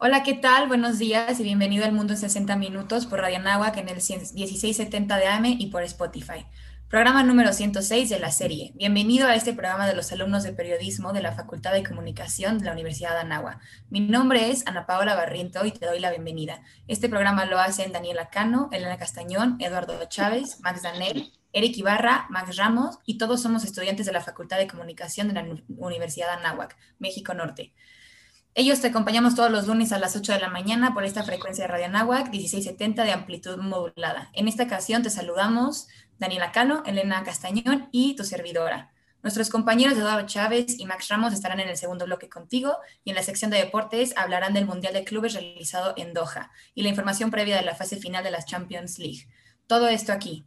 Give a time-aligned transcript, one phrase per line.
[0.00, 0.68] Hola, ¿qué tal?
[0.68, 5.16] Buenos días y bienvenido al Mundo en 60 Minutos por Radio Nahuac en el 1670
[5.16, 6.46] de AM y por Spotify.
[6.88, 8.70] Programa número 106 de la serie.
[8.76, 12.66] Bienvenido a este programa de los alumnos de periodismo de la Facultad de Comunicación de
[12.66, 13.58] la Universidad de Anáhuac.
[13.90, 16.62] Mi nombre es Ana Paola Barriento y te doy la bienvenida.
[16.86, 22.56] Este programa lo hacen Daniela Cano, Elena Castañón, Eduardo Chávez, Max Danel, Eric Ibarra, Max
[22.56, 25.44] Ramos y todos somos estudiantes de la Facultad de Comunicación de la
[25.76, 27.74] Universidad de Anáhuac, México Norte.
[28.58, 31.62] Ellos te acompañamos todos los lunes a las 8 de la mañana por esta frecuencia
[31.62, 34.32] de Radio Nahuac 1670 de amplitud modulada.
[34.32, 35.86] En esta ocasión te saludamos
[36.18, 38.90] Daniela Cano, Elena Castañón y tu servidora.
[39.22, 43.14] Nuestros compañeros Eduardo Chávez y Max Ramos estarán en el segundo bloque contigo y en
[43.14, 47.30] la sección de deportes hablarán del Mundial de Clubes realizado en Doha y la información
[47.30, 49.28] previa de la fase final de la Champions League.
[49.68, 50.44] Todo esto aquí,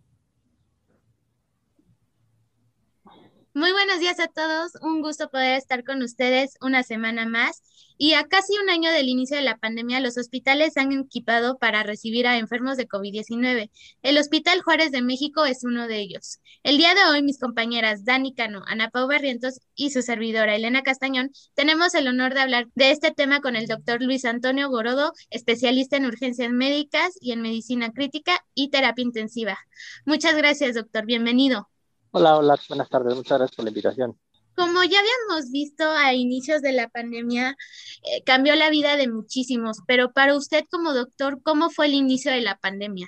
[3.54, 7.62] Muy buenos días a todos, un gusto poder estar con ustedes una semana más.
[7.98, 11.84] Y a casi un año del inicio de la pandemia, los hospitales han equipado para
[11.84, 13.70] recibir a enfermos de COVID-19.
[14.04, 16.40] El Hospital Juárez de México es uno de ellos.
[16.64, 20.82] El día de hoy, mis compañeras Dani Cano, Ana Pau Barrientos y su servidora Elena
[20.82, 25.12] Castañón, tenemos el honor de hablar de este tema con el doctor Luis Antonio Gorodo,
[25.30, 29.60] especialista en urgencias médicas y en medicina crítica y terapia intensiva.
[30.06, 31.06] Muchas gracias, doctor.
[31.06, 31.68] Bienvenido.
[32.14, 34.18] Hola, hola, buenas tardes, muchas gracias por la invitación.
[34.54, 37.56] Como ya habíamos visto a inicios de la pandemia,
[38.04, 42.30] eh, cambió la vida de muchísimos, pero para usted como doctor, ¿cómo fue el inicio
[42.34, 43.08] de la pandemia?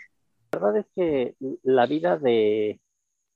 [0.53, 2.79] La verdad es que la vida de,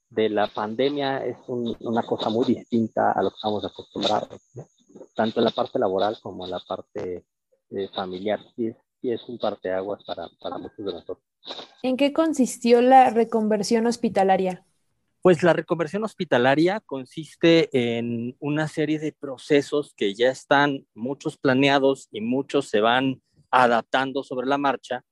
[0.10, 4.40] de la pandemia es una cosa muy distinta a lo que estamos acostumbrados,
[5.16, 7.26] tanto en la parte laboral como en la parte
[7.72, 8.40] eh, familiar.
[8.56, 11.18] Y es, y es un parteaguas para, para muchos de nosotros.
[11.84, 14.64] ¿En qué consistió la reconversión hospitalaria?
[15.22, 22.08] Pues la reconversión hospitalaria consiste en una serie de procesos que ya están muchos planeados
[22.12, 25.04] y muchos se van adaptando sobre la marcha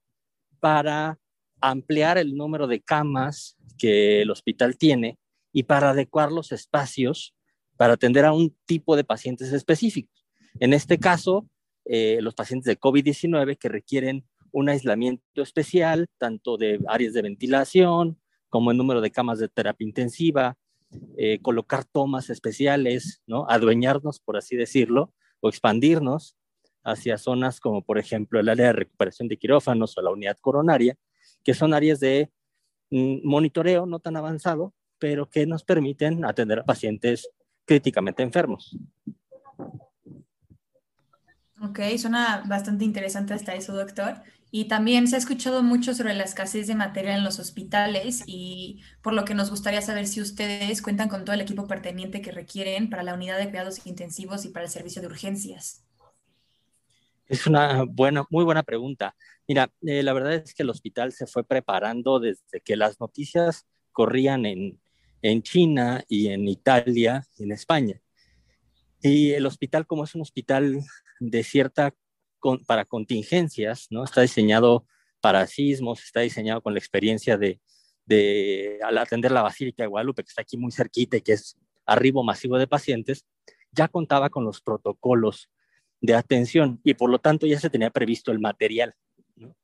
[0.60, 1.20] para
[1.60, 5.18] ampliar el número de camas que el hospital tiene
[5.52, 7.36] y para adecuar los espacios
[7.78, 10.26] para atender a un tipo de pacientes específicos.
[10.60, 11.50] En este caso,
[11.86, 18.20] eh, los pacientes de COVID-19 que requieren un aislamiento especial, tanto de áreas de ventilación,
[18.56, 20.58] como el número de camas de terapia intensiva,
[21.18, 23.46] eh, colocar tomas especiales, ¿no?
[23.50, 26.38] adueñarnos, por así decirlo, o expandirnos
[26.82, 30.96] hacia zonas como, por ejemplo, el área de recuperación de quirófanos o la unidad coronaria,
[31.44, 32.32] que son áreas de
[32.92, 37.30] mm, monitoreo no tan avanzado, pero que nos permiten atender a pacientes
[37.66, 38.78] críticamente enfermos.
[41.62, 44.22] Ok, suena bastante interesante hasta eso, doctor.
[44.58, 48.80] Y también se ha escuchado mucho sobre la escasez de material en los hospitales y
[49.02, 52.32] por lo que nos gustaría saber si ustedes cuentan con todo el equipo pertinente que
[52.32, 55.84] requieren para la unidad de cuidados intensivos y para el servicio de urgencias.
[57.28, 59.14] Es una buena, muy buena pregunta.
[59.46, 63.66] Mira, eh, la verdad es que el hospital se fue preparando desde que las noticias
[63.92, 64.80] corrían en,
[65.22, 68.00] en China y en Italia y en España.
[69.02, 70.80] Y el hospital, como es un hospital
[71.20, 71.94] de cierta
[72.66, 74.04] para contingencias, ¿no?
[74.04, 74.86] Está diseñado
[75.22, 77.60] para sismos, está diseñado con la experiencia de,
[78.06, 81.58] de al atender la Basílica de Guadalupe, que está aquí muy cerquita y que es
[81.86, 83.26] arribo masivo de pacientes,
[83.72, 85.50] ya contaba con los protocolos
[86.02, 88.96] de atención y por lo tanto ya se tenía previsto el material.
[89.36, 89.56] ¿no?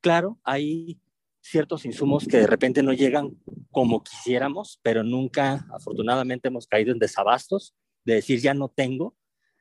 [0.00, 1.00] Claro, hay
[1.40, 3.38] ciertos insumos que de repente no llegan
[3.70, 9.16] como quisiéramos, pero nunca, afortunadamente, hemos caído en desabastos de decir ya no tengo,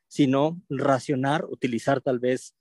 [0.08, 2.56] sino racionar, utilizar tal vez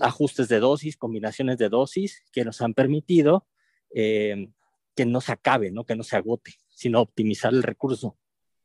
[0.00, 3.46] ajustes de dosis, combinaciones de dosis que nos han permitido
[3.94, 4.48] eh,
[4.94, 5.84] que no se acabe, ¿no?
[5.84, 8.16] que no se agote, sino optimizar el recurso.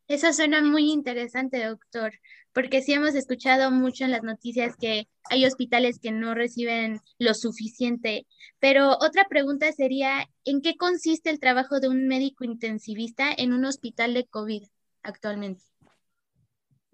[0.07, 2.13] Eso suena muy interesante, doctor,
[2.53, 7.33] porque sí hemos escuchado mucho en las noticias que hay hospitales que no reciben lo
[7.33, 8.27] suficiente,
[8.59, 13.63] pero otra pregunta sería, ¿en qué consiste el trabajo de un médico intensivista en un
[13.63, 14.63] hospital de COVID
[15.01, 15.63] actualmente?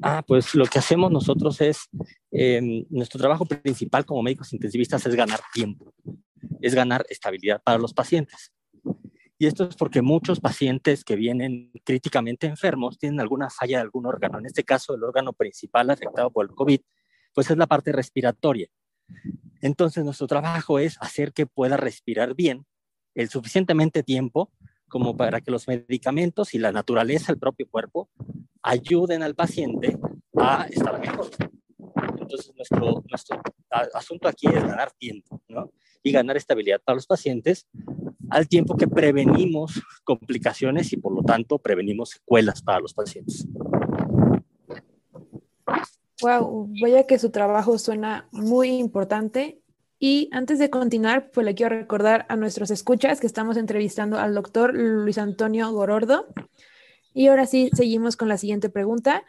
[0.02, 1.90] Ah, pues lo que hacemos nosotros es,
[2.32, 5.94] em, nuestro trabajo principal como médicos intensivistas es ganar tiempo,
[6.62, 8.52] es ganar estabilidad para los pacientes.
[9.40, 14.06] Y esto es porque muchos pacientes que vienen críticamente enfermos tienen alguna falla de algún
[14.06, 14.40] órgano.
[14.40, 16.82] En este caso, el órgano principal afectado por el COVID,
[17.34, 18.68] pues es la parte respiratoria.
[19.62, 22.66] Entonces, nuestro trabajo es hacer que pueda respirar bien
[23.16, 24.52] el suficientemente tiempo
[24.88, 28.10] como para que los medicamentos y la naturaleza del propio cuerpo
[28.68, 29.98] ayuden al paciente
[30.36, 31.30] a estar mejor.
[32.20, 33.42] Entonces, nuestro, nuestro
[33.94, 35.72] asunto aquí es ganar tiempo, ¿no?
[36.04, 37.68] Y ganar estabilidad para los pacientes
[38.30, 43.48] al tiempo que prevenimos complicaciones y por lo tanto prevenimos secuelas para los pacientes.
[46.22, 49.62] Wow, vaya que su trabajo suena muy importante.
[50.00, 54.36] Y antes de continuar, pues le quiero recordar a nuestros escuchas que estamos entrevistando al
[54.36, 56.28] doctor Luis Antonio Gorordo.
[57.18, 59.24] Y ahora sí, seguimos con la siguiente pregunta.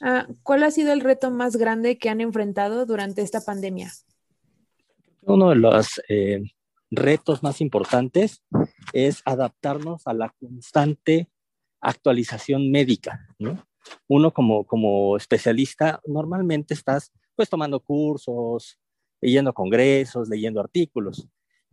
[0.00, 3.92] Ah, ¿Cuál ha sido el reto más grande que han enfrentado durante esta pandemia?
[5.22, 6.42] Uno de los eh,
[6.90, 8.42] retos más importantes
[8.92, 11.30] es adaptarnos a la constante
[11.80, 13.64] actualización médica, ¿no?
[14.08, 18.76] Uno como, como especialista normalmente estás pues tomando cursos,
[19.20, 21.28] leyendo congresos, leyendo artículos,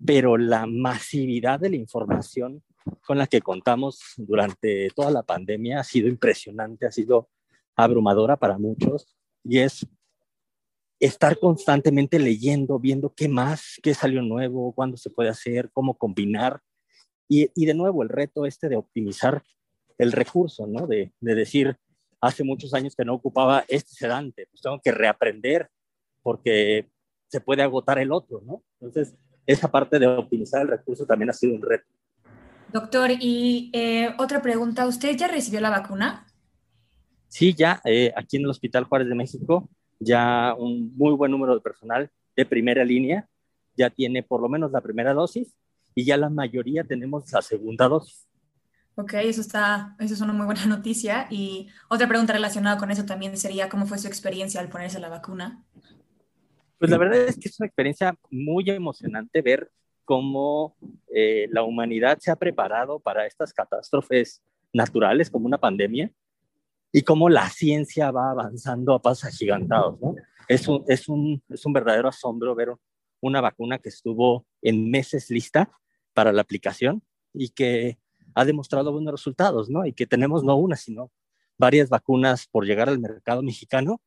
[0.05, 2.61] pero la masividad de la información
[3.05, 7.29] con la que contamos durante toda la pandemia ha sido impresionante, ha sido
[7.75, 9.87] abrumadora para muchos y es
[10.99, 16.61] estar constantemente leyendo, viendo qué más, qué salió nuevo, cuándo se puede hacer, cómo combinar.
[17.29, 19.43] Y, y de nuevo, el reto este de optimizar
[19.97, 20.87] el recurso, ¿no?
[20.87, 21.77] De, de, decir,
[22.21, 25.69] hace muchos años que no ocupaba este sedante, pues tengo que reaprender
[26.23, 26.89] porque
[27.27, 28.63] se puede agotar el otro, ¿no?
[28.79, 31.87] Entonces, esa parte de optimizar el recurso también ha sido un reto.
[32.71, 36.25] Doctor, y eh, otra pregunta, ¿usted ya recibió la vacuna?
[37.27, 39.69] Sí, ya, eh, aquí en el Hospital Juárez de México
[39.99, 43.27] ya un muy buen número de personal de primera línea
[43.75, 45.55] ya tiene por lo menos la primera dosis
[45.95, 48.27] y ya la mayoría tenemos la segunda dosis.
[48.95, 51.27] Ok, eso, está, eso es una muy buena noticia.
[51.29, 55.09] Y otra pregunta relacionada con eso también sería, ¿cómo fue su experiencia al ponerse la
[55.09, 55.63] vacuna?
[56.79, 59.71] Pues la verdad es que es una experiencia muy emocionante ver
[60.07, 60.77] cómo
[61.13, 66.09] eh, la humanidad se ha preparado para estas catástrofes naturales como una pandemia
[66.93, 69.99] y cómo la ciencia va avanzando a pasos agigantados.
[69.99, 70.15] ¿no?
[70.47, 72.69] Es, un, es, un, es un verdadero asombro ver
[73.19, 75.69] una vacuna que estuvo en meses lista
[76.13, 77.03] para la aplicación
[77.33, 77.99] y que
[78.33, 79.85] ha demostrado buenos resultados, ¿no?
[79.85, 81.11] Y que tenemos no una, sino
[81.57, 83.99] varias vacunas por llegar al mercado mexicano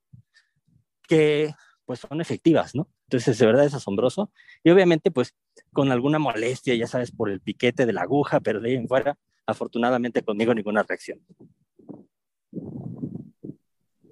[1.06, 1.53] que
[1.85, 2.88] pues son efectivas, ¿no?
[3.10, 4.30] Entonces, de verdad es asombroso.
[4.62, 5.34] Y obviamente, pues,
[5.72, 8.86] con alguna molestia, ya sabes, por el piquete de la aguja, pero de ahí en
[8.86, 11.18] fuera, afortunadamente conmigo ninguna reacción.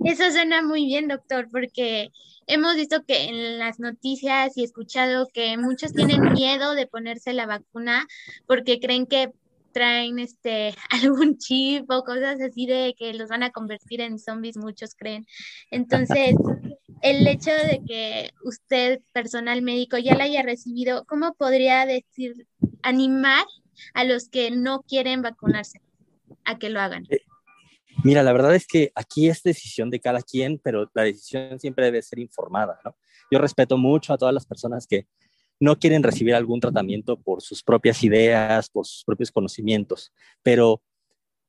[0.05, 2.11] Eso suena muy bien, doctor, porque
[2.49, 7.47] hemos visto que en las noticias y escuchado que muchos tienen miedo de ponerse la
[7.47, 8.05] vacuna
[8.49, 9.31] porque creen que
[9.73, 14.57] traen este algún chip o cosas así de que los van a convertir en zombies,
[14.57, 15.25] muchos creen.
[15.71, 16.35] Entonces,
[17.03, 22.47] el hecho de que usted, personal médico, ya la haya recibido, ¿cómo podría decir,
[22.83, 23.45] animar
[23.95, 25.81] a los que no quieren vacunarse
[26.45, 27.07] a que lo hagan?
[27.11, 27.21] Eh,
[28.05, 31.87] Mira, la verdad es que aquí es decisión de cada quien, pero la decisión siempre
[31.87, 32.97] debe ser informada, ¿no?
[33.31, 35.07] Yo respeto mucho a todas las personas que
[35.59, 40.13] no quieren recibir algún tratamiento por sus propias ideas, por sus propios conocimientos,
[40.43, 40.81] pero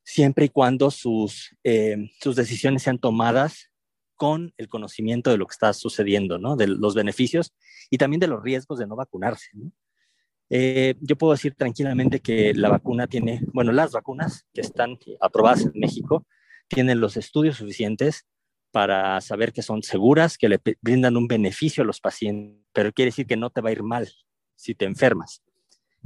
[0.02, 3.69] siempre y cuando sus, eh, sus decisiones sean tomadas
[4.20, 6.54] con el conocimiento de lo que está sucediendo, ¿no?
[6.54, 7.54] De los beneficios
[7.88, 9.48] y también de los riesgos de no vacunarse.
[10.50, 15.64] Eh, yo puedo decir tranquilamente que la vacuna tiene, bueno, las vacunas que están aprobadas
[15.64, 16.26] en México
[16.68, 18.26] tienen los estudios suficientes
[18.70, 23.12] para saber que son seguras, que le brindan un beneficio a los pacientes, pero quiere
[23.12, 24.06] decir que no te va a ir mal
[24.54, 25.42] si te enfermas.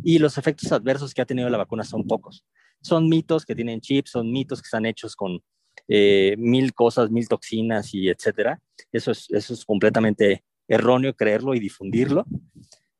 [0.04, 2.44] Y los efectos adversos que ha tenido la vacuna son pocos.
[2.80, 5.42] Son mitos que tienen chips, son mitos que están hechos con
[5.88, 8.60] eh, mil cosas, mil toxinas y etcétera.
[8.92, 12.24] Eso es, eso es completamente erróneo creerlo y difundirlo.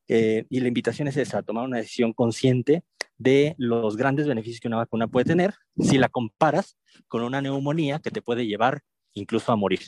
[0.07, 2.83] Eh, y la invitación es esa, tomar una decisión consciente
[3.17, 7.99] de los grandes beneficios que una vacuna puede tener si la comparas con una neumonía
[7.99, 8.81] que te puede llevar
[9.13, 9.79] incluso a morir.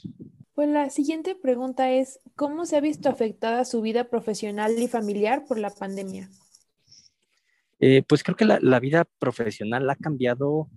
[0.53, 5.45] Pues la siguiente pregunta es, ¿cómo se ha visto afectada su vida profesional y familiar
[5.45, 6.29] por la pandemia?
[7.79, 10.67] Eh, pues creo que la, la, vida profesional ha cambiado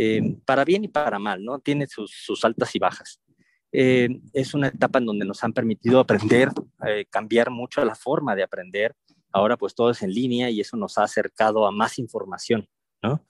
[0.00, 1.58] eh, para bien y para mal, ¿no?
[1.58, 3.20] Tiene sus, altas y bajas.
[3.72, 6.50] Eh, es una etapa en donde nos han permitido aprender,
[6.86, 8.94] eh, cambiar mucho la forma de aprender.
[9.32, 12.68] Ahora pues todo es en línea y eso nos ha acercado a más información,
[13.02, 13.26] ¿no?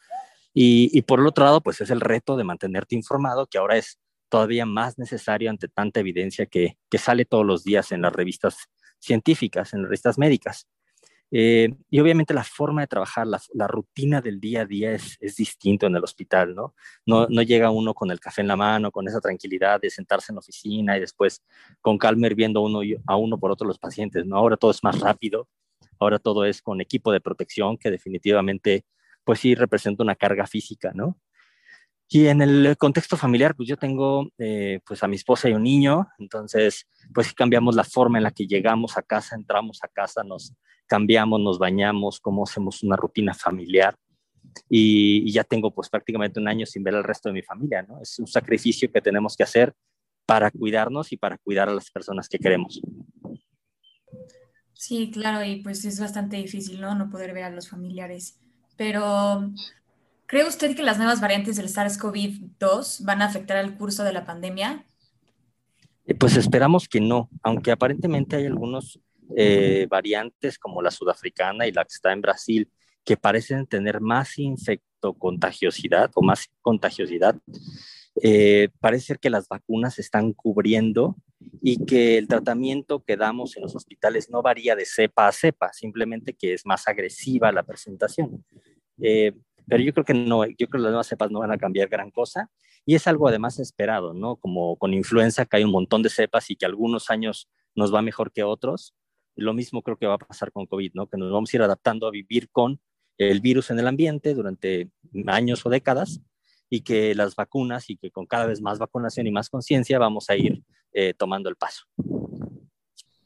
[0.52, 3.78] Y, y, por el otro lado pues es el reto de mantenerte informado, que ahora
[3.78, 3.98] es
[4.28, 8.66] todavía más necesario ante tanta evidencia que, que sale todos los días en las revistas
[8.98, 10.68] científicas, en las revistas médicas.
[11.30, 15.18] Eh, y obviamente la forma de trabajar, la, la, rutina del día a día es,
[15.20, 16.75] es distinto en el hospital, ¿no?
[17.04, 17.26] ¿no?
[17.28, 20.37] No llega uno con el café en la mano, con esa tranquilidad de sentarse en
[20.37, 21.42] la oficina y después
[21.82, 24.37] con calma ir viendo uno a uno por otro los pacientes, ¿no?
[24.37, 25.49] Ahora todo es más rápido,
[25.99, 28.87] ahora todo es con equipo de protección que definitivamente,
[29.23, 31.18] pues sí, representa una carga física, ¿no?
[32.11, 35.62] Y en el contexto familiar, pues yo tengo eh, pues a mi esposa y un
[35.62, 40.25] niño, entonces pues cambiamos la forma en la que llegamos a casa, entramos a casa,
[40.25, 40.54] nos
[40.88, 43.95] cambiamos, nos bañamos, cómo hacemos una rutina familiar.
[44.68, 47.83] Y, y, ya tengo pues prácticamente un año sin ver al resto de mi familia,
[47.83, 48.00] ¿no?
[48.02, 49.73] Es un sacrificio que tenemos que hacer
[50.26, 52.80] para cuidarnos y para cuidar a las personas que queremos.
[54.78, 56.95] Sí, claro, y pues es bastante difícil, ¿no?
[56.95, 58.38] No poder ver a los familiares.
[58.76, 59.52] Pero,
[60.26, 64.25] ¿cree usted que las nuevas variantes del SARS-CoV-2 van a afectar el curso de la
[64.25, 64.85] pandemia?
[66.04, 69.00] Eh, pues esperamos que no, aunque aparentemente hay algunos
[69.37, 72.70] eh, variantes como la sudafricana y la que está en Brasil
[73.04, 77.37] que parecen tener más infectocontagiosidad o más contagiosidad.
[78.23, 81.16] Eh, parece ser que las vacunas están cubriendo
[81.62, 85.73] y que el tratamiento que damos en los hospitales no varía de cepa a cepa,
[85.73, 88.44] simplemente que es más agresiva la presentación.
[88.97, 91.88] pero yo creo que no, yo creo que las nuevas cepas no van a cambiar
[91.88, 92.50] gran cosa
[92.88, 94.37] y es algo además esperado, ¿no?
[94.37, 98.00] Como con influenza, que hay un montón de cepas y que algunos años nos va
[98.00, 98.94] mejor que otros.
[99.38, 101.07] Lo mismo creo que va a pasar con COVID, ¿no?
[101.07, 102.80] Que nos vamos a ir adaptando a vivir con
[103.16, 104.90] el virus en el ambiente durante
[105.26, 106.21] años o décadas
[106.71, 110.30] y que las vacunas y que con cada vez más vacunación y más conciencia vamos
[110.30, 111.85] a ir eh, tomando el paso.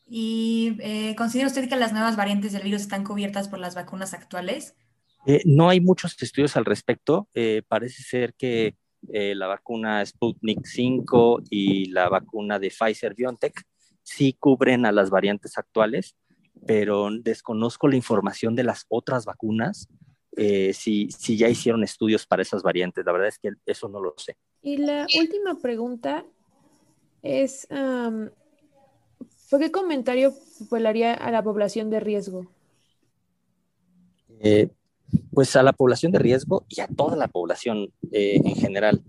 [0.06, 4.14] ¿Y eh, considera usted que las nuevas variantes del virus están cubiertas por las vacunas
[4.14, 4.74] actuales?
[5.26, 7.28] Eh, no hay muchos estudios al respecto.
[7.68, 8.76] parece ser que
[9.08, 13.62] eh, la vacuna Sputnik 5 y la vacuna de Pfizer BioNTech
[14.02, 16.16] sí cubren a las variantes actuales,
[16.66, 19.88] pero desconozco la información de las otras vacunas,
[20.36, 23.04] eh, si, si ya hicieron estudios para esas variantes.
[23.04, 24.36] La verdad es que eso no lo sé.
[24.62, 26.24] Y la última pregunta
[27.22, 27.66] es,
[29.50, 30.34] ¿por qué comentario
[30.70, 32.46] volaría a la población de riesgo?
[34.40, 34.68] Eh,
[35.32, 39.02] pues a la población de riesgo y a toda la población eh, en general.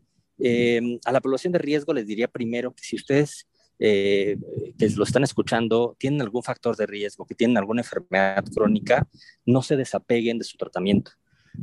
[1.05, 3.47] A la población de riesgo les diría primero que si ustedes
[3.79, 4.37] eh,
[4.77, 9.07] que lo están escuchando tienen algún factor de riesgo, que tienen alguna enfermedad crónica,
[9.45, 11.11] no se desapeguen de su tratamiento,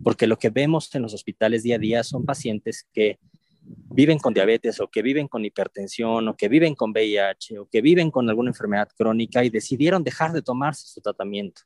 [0.02, 3.18] porque lo que vemos en los hospitales día a día son pacientes que
[3.62, 7.80] viven con diabetes o que viven con hipertensión o que viven con VIH o que
[7.80, 11.62] viven con alguna enfermedad crónica y decidieron dejar de tomarse su tratamiento.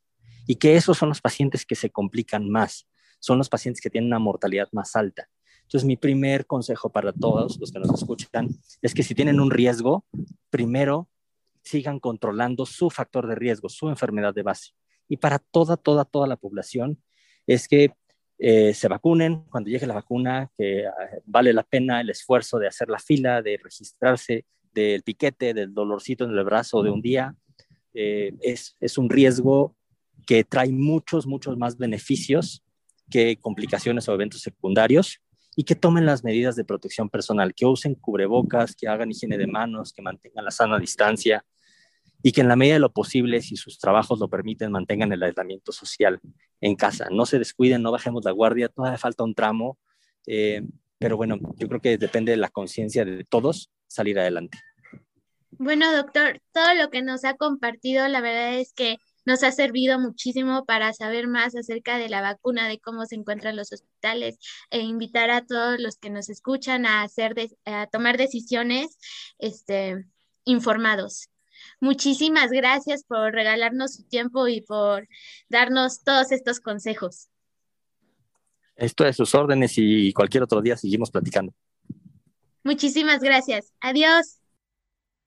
[0.47, 2.87] Y que esos son los pacientes que se complican más,
[3.19, 5.29] son los pacientes que tienen una mortalidad más alta.
[5.65, 8.49] Entonces, mi primer consejo para todos los que nos escuchan
[8.81, 10.05] es que si tienen un riesgo,
[10.51, 11.09] primero
[11.63, 14.73] sigan controlando su factor de riesgo, su enfermedad de base.
[15.09, 17.03] Y para toda, toda, toda la población
[17.47, 17.93] es que
[18.39, 20.93] eh, se vacunen cuando llegue la vacuna, que ah,
[21.25, 26.25] vale la pena el esfuerzo de hacer la fila, de registrarse, del piquete, del dolorcito
[26.25, 27.35] en el brazo de un día.
[27.95, 29.77] Eh, es, es un riesgo
[30.27, 32.63] que trae muchos, muchos más beneficios
[33.11, 35.21] que complicaciones o eventos secundarios
[35.57, 39.47] y que tomen las medidas de protección personal, que usen cubrebocas, que hagan higiene de
[39.47, 41.45] manos, que mantengan la sana distancia
[42.23, 45.23] y que en la medida de lo posible, si sus trabajos lo permiten, mantengan el
[45.23, 46.21] aislamiento social
[46.61, 47.09] en casa.
[47.11, 49.79] No se descuiden, no bajemos la guardia, todavía falta un tramo,
[50.27, 50.63] eh,
[50.99, 54.59] pero bueno, yo creo que depende de la conciencia de todos salir adelante.
[55.51, 59.99] Bueno, doctor, todo lo que nos ha compartido, la verdad es que nos ha servido
[59.99, 64.39] muchísimo para saber más acerca de la vacuna, de cómo se encuentran los hospitales
[64.71, 68.99] e invitar a todos los que nos escuchan a hacer a tomar decisiones
[69.39, 70.05] este,
[70.45, 71.29] informados.
[71.81, 75.09] Muchísimas gracias por regalarnos su tiempo y por
[75.49, 77.29] darnos todos estos consejos.
[78.77, 81.55] Esto es sus órdenes y cualquier otro día seguimos platicando.
[82.65, 83.73] Muchísimas gracias.
[83.81, 84.41] Adiós.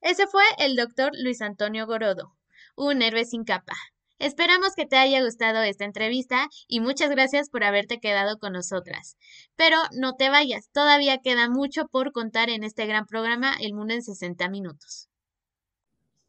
[0.01, 2.37] Ese fue el doctor Luis Antonio Gorodo
[2.77, 3.74] un héroe sin capa.
[4.19, 9.17] Esperamos que te haya gustado esta entrevista y muchas gracias por haberte quedado con nosotras.
[9.55, 13.93] Pero no te vayas, todavía queda mucho por contar en este gran programa El Mundo
[13.93, 15.10] en 60 Minutos.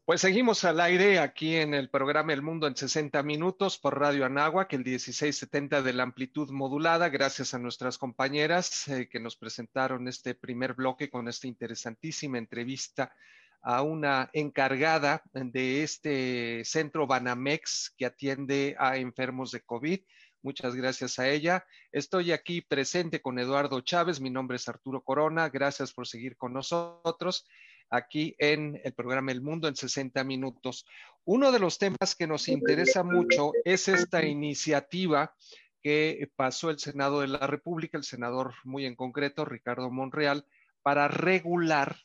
[0.05, 4.25] Pues seguimos al aire aquí en el programa El Mundo en 60 Minutos por Radio
[4.25, 7.09] Anáhuac, el 1670 de la amplitud modulada.
[7.09, 13.13] Gracias a nuestras compañeras eh, que nos presentaron este primer bloque con esta interesantísima entrevista
[13.61, 19.99] a una encargada de este centro Banamex que atiende a enfermos de COVID.
[20.41, 21.65] Muchas gracias a ella.
[21.91, 24.21] Estoy aquí presente con Eduardo Chávez.
[24.21, 25.49] Mi nombre es Arturo Corona.
[25.49, 27.45] Gracias por seguir con nosotros
[27.89, 30.85] aquí en el programa El Mundo en 60 minutos.
[31.25, 35.35] Uno de los temas que nos interesa mucho es esta iniciativa
[35.81, 40.45] que pasó el Senado de la República, el senador muy en concreto, Ricardo Monreal,
[40.81, 41.97] para regular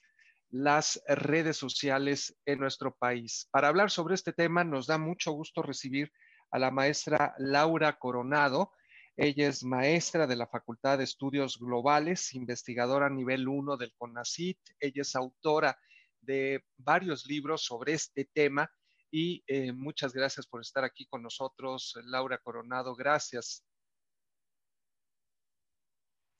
[0.54, 3.48] las redes sociales en nuestro país.
[3.50, 6.12] Para hablar sobre este tema, nos da mucho gusto recibir
[6.52, 8.70] a la maestra Laura Coronado.
[9.16, 14.58] Ella es maestra de la Facultad de Estudios Globales, investigadora nivel 1 del CONACIT.
[14.78, 15.76] Ella es autora
[16.20, 18.70] de varios libros sobre este tema
[19.10, 22.94] y eh, muchas gracias por estar aquí con nosotros, Laura Coronado.
[22.94, 23.64] Gracias.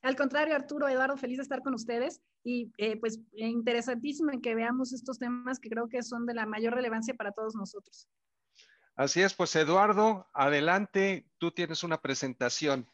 [0.05, 4.55] Al contrario, Arturo, Eduardo, feliz de estar con ustedes y eh, pues interesantísimo en que
[4.55, 8.07] veamos estos temas que creo que son de la mayor relevancia para todos nosotros.
[8.97, 12.87] Así es, pues Eduardo, adelante, tú tienes una presentación.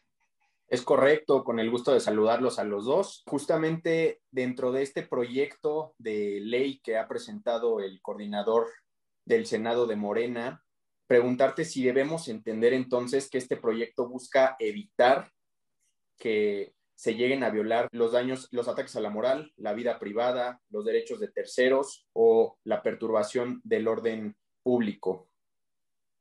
[0.69, 3.23] Es correcto, con el gusto de saludarlos a los dos.
[3.27, 8.69] Justamente dentro de este proyecto de ley que ha presentado el coordinador
[9.25, 10.63] del Senado de Morena,
[11.07, 15.29] preguntarte si debemos entender entonces que este proyecto busca evitar
[16.17, 20.61] que se lleguen a violar los daños, los ataques a la moral, la vida privada,
[20.69, 25.27] los derechos de terceros o la perturbación del orden público.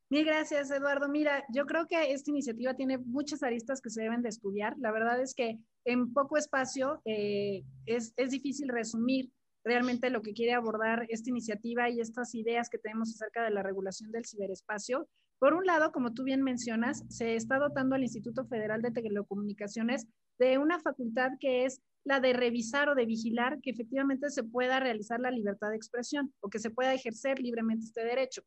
[0.08, 1.06] Mil gracias, Eduardo.
[1.10, 4.74] Mira, yo creo que esta iniciativa tiene muchas aristas que se deben de estudiar.
[4.78, 9.30] La verdad es que en poco espacio eh, es, es difícil resumir
[9.62, 13.62] realmente lo que quiere abordar esta iniciativa y estas ideas que tenemos acerca de la
[13.62, 15.06] regulación del ciberespacio.
[15.40, 20.06] Por un lado, como tú bien mencionas, se está dotando al Instituto Federal de Telecomunicaciones
[20.38, 24.80] de una facultad que es la de revisar o de vigilar que efectivamente se pueda
[24.80, 28.42] realizar la libertad de expresión o que se pueda ejercer libremente este derecho.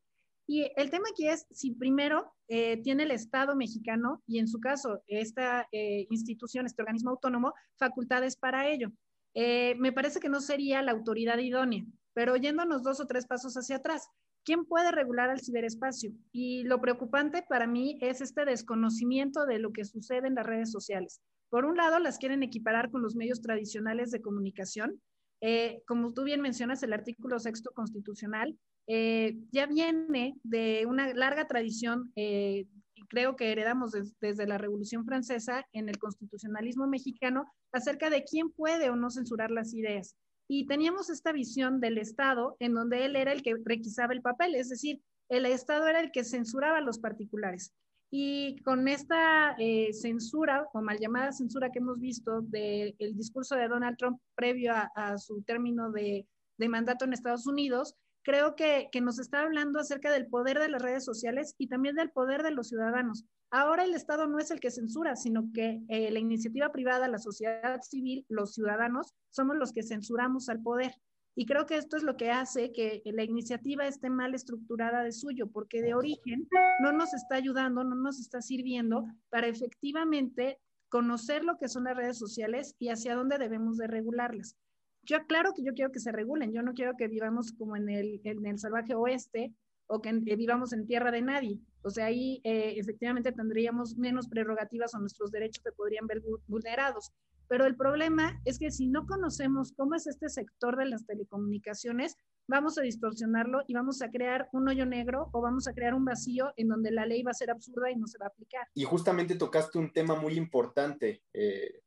[0.46, 4.60] Y el tema aquí es si primero eh, tiene el Estado mexicano y en su
[4.60, 8.92] caso esta eh, institución, este organismo autónomo, facultades para ello.
[9.34, 13.54] Eh, me parece que no sería la autoridad idónea, pero yéndonos dos o tres pasos
[13.56, 14.08] hacia atrás,
[14.44, 16.12] ¿quién puede regular al ciberespacio?
[16.32, 20.70] Y lo preocupante para mí es este desconocimiento de lo que sucede en las redes
[20.70, 21.20] sociales.
[21.48, 25.00] Por un lado, las quieren equiparar con los medios tradicionales de comunicación.
[25.40, 31.46] Eh, como tú bien mencionas, el artículo sexto constitucional eh, ya viene de una larga
[31.46, 38.10] tradición, eh, y creo que heredamos desde la Revolución Francesa en el constitucionalismo mexicano, acerca
[38.10, 40.16] de quién puede o no censurar las ideas.
[40.48, 44.54] Y teníamos esta visión del Estado en donde él era el que requisaba el papel,
[44.54, 47.72] es decir, el Estado era el que censuraba a los particulares.
[48.10, 53.66] Y con esta eh, censura o mal llamada censura que hemos visto del discurso de
[53.66, 56.26] Donald Trump previo a, su término de,
[56.68, 61.04] mandato en Estados Unidos, creo que, nos está hablando acerca del poder de las redes
[61.04, 63.24] sociales y también del poder de los ciudadanos.
[63.50, 67.18] Ahora el Estado no es el que censura, sino que eh, la iniciativa privada, la
[67.18, 70.94] sociedad civil, los ciudadanos, somos los que censuramos al poder.
[71.36, 75.12] Y creo que esto es lo que hace que la iniciativa esté mal estructurada de
[75.12, 76.48] suyo, porque de origen
[76.80, 80.58] no nos está ayudando, no nos está sirviendo para efectivamente
[80.88, 84.56] conocer lo que son las redes sociales y hacia dónde debemos de regularlas.
[85.04, 87.88] Yo claro que yo quiero que se regulen, yo no quiero que vivamos como en
[87.88, 89.52] el, en el salvaje oeste
[89.86, 91.60] o que vivamos en tierra de nadie.
[91.82, 97.12] O sea, ahí eh, efectivamente tendríamos menos prerrogativas o nuestros derechos se podrían ver vulnerados.
[97.48, 102.16] Pero el problema es que si no conocemos cómo es este sector de las telecomunicaciones,
[102.48, 106.04] vamos a distorsionarlo y vamos a crear un hoyo negro o vamos a crear un
[106.04, 108.66] vacío en donde la ley va a ser absurda y no se va a aplicar.
[108.74, 111.82] Y justamente tocaste un tema muy importante eh,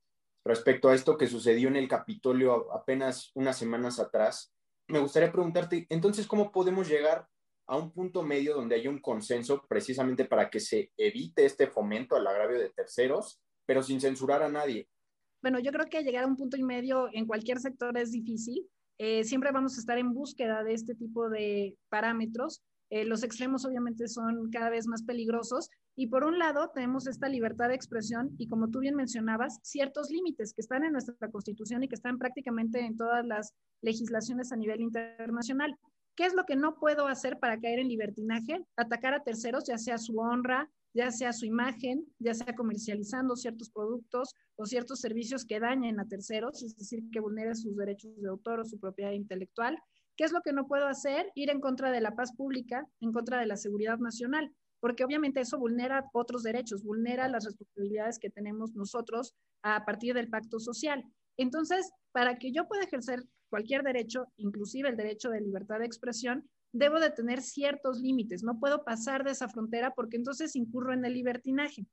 [0.48, 4.54] respecto a esto que sucedió en el Capitolio apenas unas semanas atrás.
[4.88, 7.28] Me gustaría preguntarte, entonces, ¿cómo podemos llegar
[7.68, 12.16] a un punto medio donde haya un consenso precisamente para que se evite este fomento
[12.16, 14.90] al agravio de terceros, pero sin censurar a nadie?
[15.42, 18.68] Bueno, yo creo que llegar a un punto y medio en cualquier sector es difícil.
[18.98, 22.64] Eh, siempre vamos a estar en búsqueda de este tipo de parámetros.
[22.90, 27.28] Eh, los extremos obviamente son cada vez más peligrosos y por un lado tenemos esta
[27.28, 31.84] libertad de expresión y como tú bien mencionabas, ciertos límites que están en nuestra constitución
[31.84, 35.76] y que están prácticamente en todas las legislaciones a nivel internacional.
[36.16, 38.66] ¿Qué es lo que no puedo hacer para caer en libertinaje?
[38.76, 43.70] Atacar a terceros, ya sea su honra, ya sea su imagen, ya sea comercializando ciertos
[43.70, 48.30] productos o ciertos servicios que dañen a terceros, es decir, que vulneren sus derechos de
[48.30, 49.78] autor o su propiedad intelectual.
[50.18, 51.32] ¿Qué es lo que no puedo hacer?
[51.36, 55.42] Ir en contra de la paz pública, en contra de la seguridad nacional, porque obviamente
[55.42, 61.04] eso vulnera otros derechos, vulnera las responsabilidades que tenemos nosotros a partir del pacto social.
[61.38, 66.50] Entonces, para que yo pueda ejercer cualquier derecho, inclusive el derecho de libertad de expresión,
[66.74, 71.06] debo de tener ciertos límites, no puedo pasar de esa frontera porque entonces incurro en
[71.06, 71.86] el libertinaje.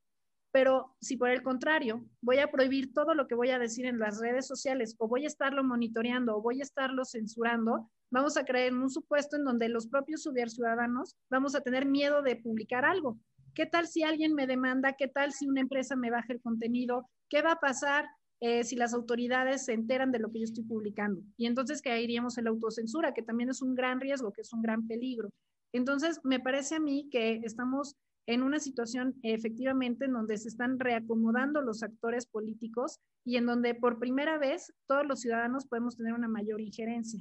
[0.50, 3.98] Pero si por el contrario voy a prohibir todo lo que voy a decir en
[3.98, 8.44] las redes sociales o voy a estarlo monitoreando o voy a estarlo censurando, vamos a
[8.44, 12.84] creer en un supuesto en donde los propios ciudadanos vamos a tener miedo de publicar
[12.84, 13.18] algo.
[13.54, 14.94] ¿Qué tal si alguien me demanda?
[14.96, 17.10] ¿Qué tal si una empresa me baja el contenido?
[17.28, 18.06] ¿Qué va a pasar
[18.40, 21.22] eh, si las autoridades se enteran de lo que yo estoy publicando.
[21.38, 24.60] Y entonces caeríamos en la autocensura, que también es un gran riesgo, que es un
[24.60, 25.30] gran peligro.
[25.72, 27.96] Entonces, me parece a mí que estamos
[28.26, 33.74] en una situación efectivamente en donde se están reacomodando los actores políticos y en donde
[33.74, 37.20] por primera vez todos los ciudadanos podemos tener una mayor injerencia.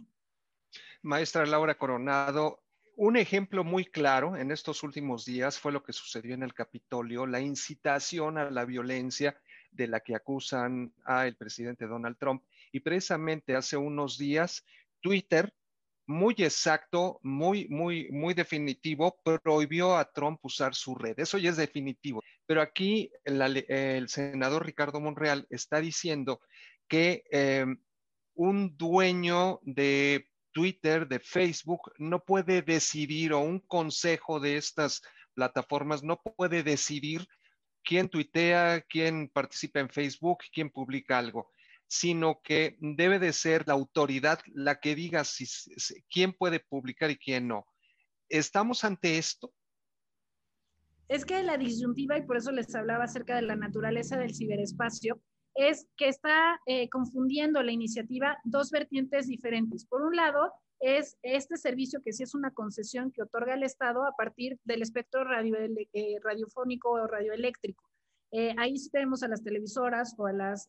[1.01, 2.63] Maestra Laura Coronado,
[2.95, 7.25] un ejemplo muy claro en estos últimos días fue lo que sucedió en el Capitolio,
[7.25, 9.35] la incitación a la violencia
[9.71, 12.43] de la que acusan al presidente Donald Trump.
[12.71, 14.63] Y precisamente hace unos días,
[15.01, 15.51] Twitter,
[16.05, 21.17] muy exacto, muy, muy, muy definitivo, prohibió a Trump usar su red.
[21.17, 22.21] Eso ya es definitivo.
[22.45, 26.41] Pero aquí el, senador Ricardo Monreal está diciendo
[26.87, 27.65] que eh,
[28.35, 35.01] un dueño de Twitter, de Facebook, no puede decidir o un consejo de estas
[35.33, 37.27] plataformas no puede decidir
[37.83, 41.51] quién tuitea, quién participa en Facebook, quién publica algo,
[41.87, 45.45] sino que debe de ser la autoridad la que diga si,
[46.09, 47.65] quién puede publicar y quién no.
[48.29, 49.53] ¿Estamos ante esto?
[51.09, 55.21] Es que la disyuntiva, y por eso les hablaba acerca de la naturaleza del ciberespacio,
[55.55, 59.85] es que está eh, confundiendo la iniciativa dos vertientes diferentes.
[59.85, 64.05] Por un lado, es este servicio que sí es una concesión que otorga el Estado
[64.05, 67.83] a partir del espectro radio, eh, radiofónico o radioeléctrico.
[68.31, 70.67] Eh, ahí sí tenemos a las televisoras o a las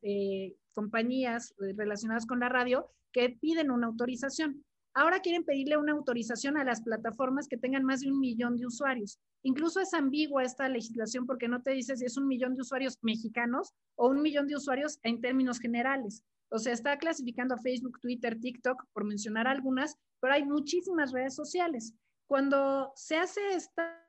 [0.75, 4.65] compañías relacionadas con la radio que piden una autorización.
[4.95, 8.67] Ahora quieren pedirle una autorización a las plataformas que tengan más de un millón de
[8.67, 9.19] usuarios.
[9.43, 12.99] Incluso es ambigua esta legislación porque no te dice si es un millón de usuarios
[13.03, 16.23] mexicanos o un millón de usuarios en términos generales.
[16.49, 21.35] O sea, está clasificando a Facebook, Twitter, TikTok, por mencionar algunas, pero hay muchísimas redes
[21.35, 21.93] sociales.
[22.29, 24.01] Cuando se hace esta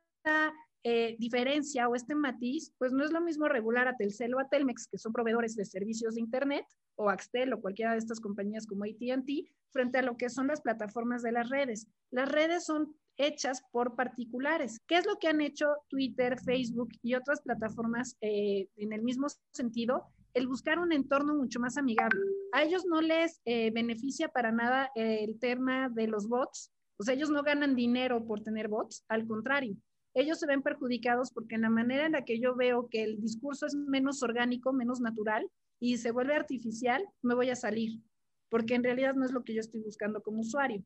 [0.88, 4.48] eh, diferencia o este matiz, pues no es lo mismo regular a Telcel o a
[4.48, 8.68] Telmex, que son proveedores de servicios de Internet, o Axtel o cualquiera de estas compañías
[8.68, 11.88] como ATT, frente a lo que son las plataformas de las redes.
[12.12, 14.80] Las redes son hechas por particulares.
[14.86, 19.26] ¿Qué es lo que han hecho Twitter, Facebook y otras plataformas eh, en el mismo
[19.54, 20.04] sentido?
[20.36, 22.20] el buscar un entorno mucho más amigable.
[22.52, 27.14] A ellos no les eh, beneficia para nada el tema de los bots, o sea,
[27.14, 29.78] ellos no ganan dinero por tener bots, al contrario,
[30.16, 33.20] ellos se ven perjudicados porque en la manera en la que yo veo que el
[33.20, 35.48] discurso es menos orgánico, menos natural
[35.80, 38.02] y se vuelve artificial, me voy a salir,
[38.50, 40.84] porque en realidad no es lo que yo estoy buscando como usuario.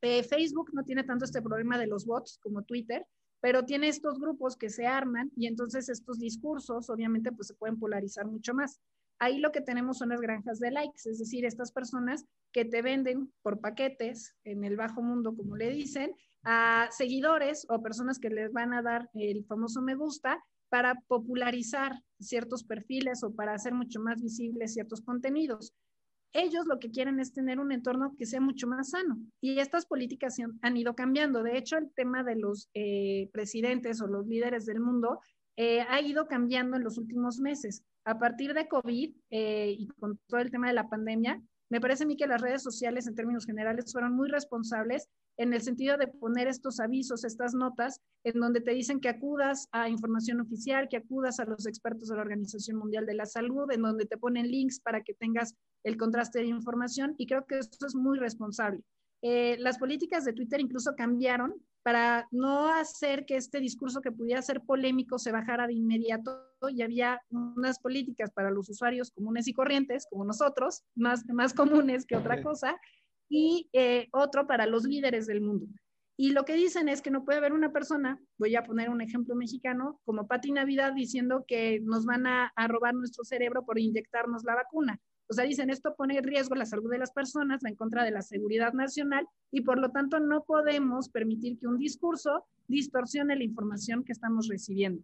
[0.00, 3.04] Eh, Facebook no tiene tanto este problema de los bots como Twitter,
[3.40, 7.78] pero tiene estos grupos que se arman y entonces estos discursos obviamente pues se pueden
[7.78, 8.80] polarizar mucho más.
[9.18, 12.82] Ahí lo que tenemos son las granjas de likes, es decir, estas personas que te
[12.82, 18.30] venden por paquetes en el bajo mundo, como le dicen, a seguidores o personas que
[18.30, 23.74] les van a dar el famoso me gusta para popularizar ciertos perfiles o para hacer
[23.74, 25.72] mucho más visibles ciertos contenidos
[26.32, 29.18] ellos lo que quieren es tener un entorno que sea mucho más sano.
[29.40, 31.42] Y estas políticas han, ido cambiando.
[31.42, 35.20] De hecho, el tema de los eh, presidentes o los líderes del mundo
[35.62, 37.84] eh, ha ido cambiando en los últimos meses.
[38.04, 42.02] A partir de COVID eh, y con todo el tema de la pandemia, me parece
[42.02, 45.96] a mí que las redes sociales en términos generales fueron muy responsables en el sentido
[45.96, 50.88] de poner estos avisos, estas notas, en donde te dicen que acudas a información oficial,
[50.88, 54.18] que acudas a los expertos de la Organización Mundial de la Salud, en donde te
[54.18, 58.18] ponen links para que tengas el contraste de información y creo que esto es muy
[58.18, 58.82] responsable.
[59.22, 64.42] Eh, las políticas de Twitter incluso cambiaron para no hacer que este discurso que pudiera
[64.42, 69.52] ser polémico se bajara de inmediato y había unas políticas para los usuarios comunes y
[69.52, 72.76] corrientes, como nosotros, más, más comunes que otra cosa,
[73.28, 75.66] y eh, otro para los líderes del mundo.
[76.16, 79.00] Y lo que dicen es que no puede haber una persona, voy a poner un
[79.00, 83.78] ejemplo mexicano, como Pati Navidad diciendo que nos van a, a robar nuestro cerebro por
[83.78, 85.00] inyectarnos la vacuna.
[85.28, 88.04] O sea, dicen, esto pone en riesgo la salud de las personas, va en contra
[88.04, 93.36] de la seguridad nacional y por lo tanto no podemos permitir que un discurso distorsione
[93.36, 95.02] la información que estamos recibiendo.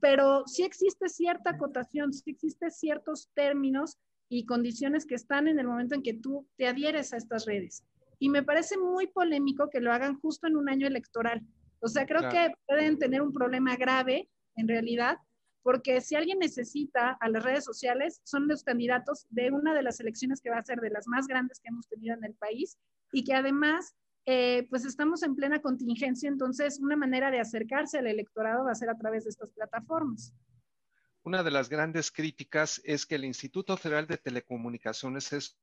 [0.00, 5.66] Pero sí existe cierta acotación, sí existe ciertos términos y condiciones que están en el
[5.66, 7.84] momento en que tú te adhieres a estas redes.
[8.18, 11.42] Y me parece muy polémico que lo hagan justo en un año electoral.
[11.80, 15.16] O sea, creo que pueden tener un problema grave, en realidad,
[15.62, 20.00] porque si alguien necesita a las redes sociales, son los candidatos de una de las
[20.00, 22.78] elecciones que va a ser de las más grandes que hemos tenido en el país
[23.12, 23.94] y que además,
[24.26, 28.74] eh, pues estamos en plena contingencia, entonces una manera de acercarse al electorado va a
[28.76, 30.32] ser a través de estas plataformas.
[31.22, 35.58] Una de las grandes críticas es que el Instituto Federal de Telecomunicaciones es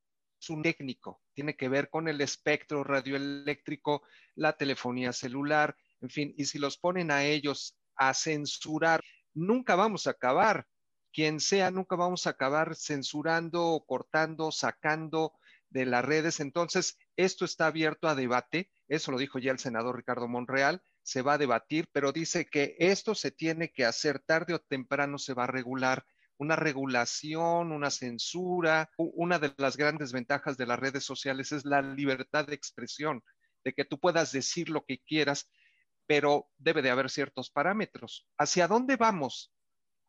[0.49, 4.03] un técnico, tiene que ver con el espectro radioeléctrico,
[4.35, 9.01] la telefonía celular, en fin, y si los ponen a ellos a censurar,
[9.37, 10.65] nunca vamos a acabar,
[11.13, 15.33] quien sea, nunca vamos a acabar censurando, cortando, sacando
[15.69, 16.39] de las redes.
[16.39, 21.21] Entonces, esto está abierto a debate, eso lo dijo ya el senador Ricardo Monreal, se
[21.21, 25.33] va a debatir, pero dice que esto se tiene que hacer tarde o temprano, se
[25.33, 26.05] va a regular
[26.37, 28.89] una regulación, una censura.
[28.97, 33.23] Una de las grandes ventajas de las redes sociales es la libertad de expresión,
[33.63, 35.49] de que tú puedas decir lo que quieras,
[36.07, 38.27] pero debe de haber ciertos parámetros.
[38.37, 39.53] ¿Hacia dónde vamos?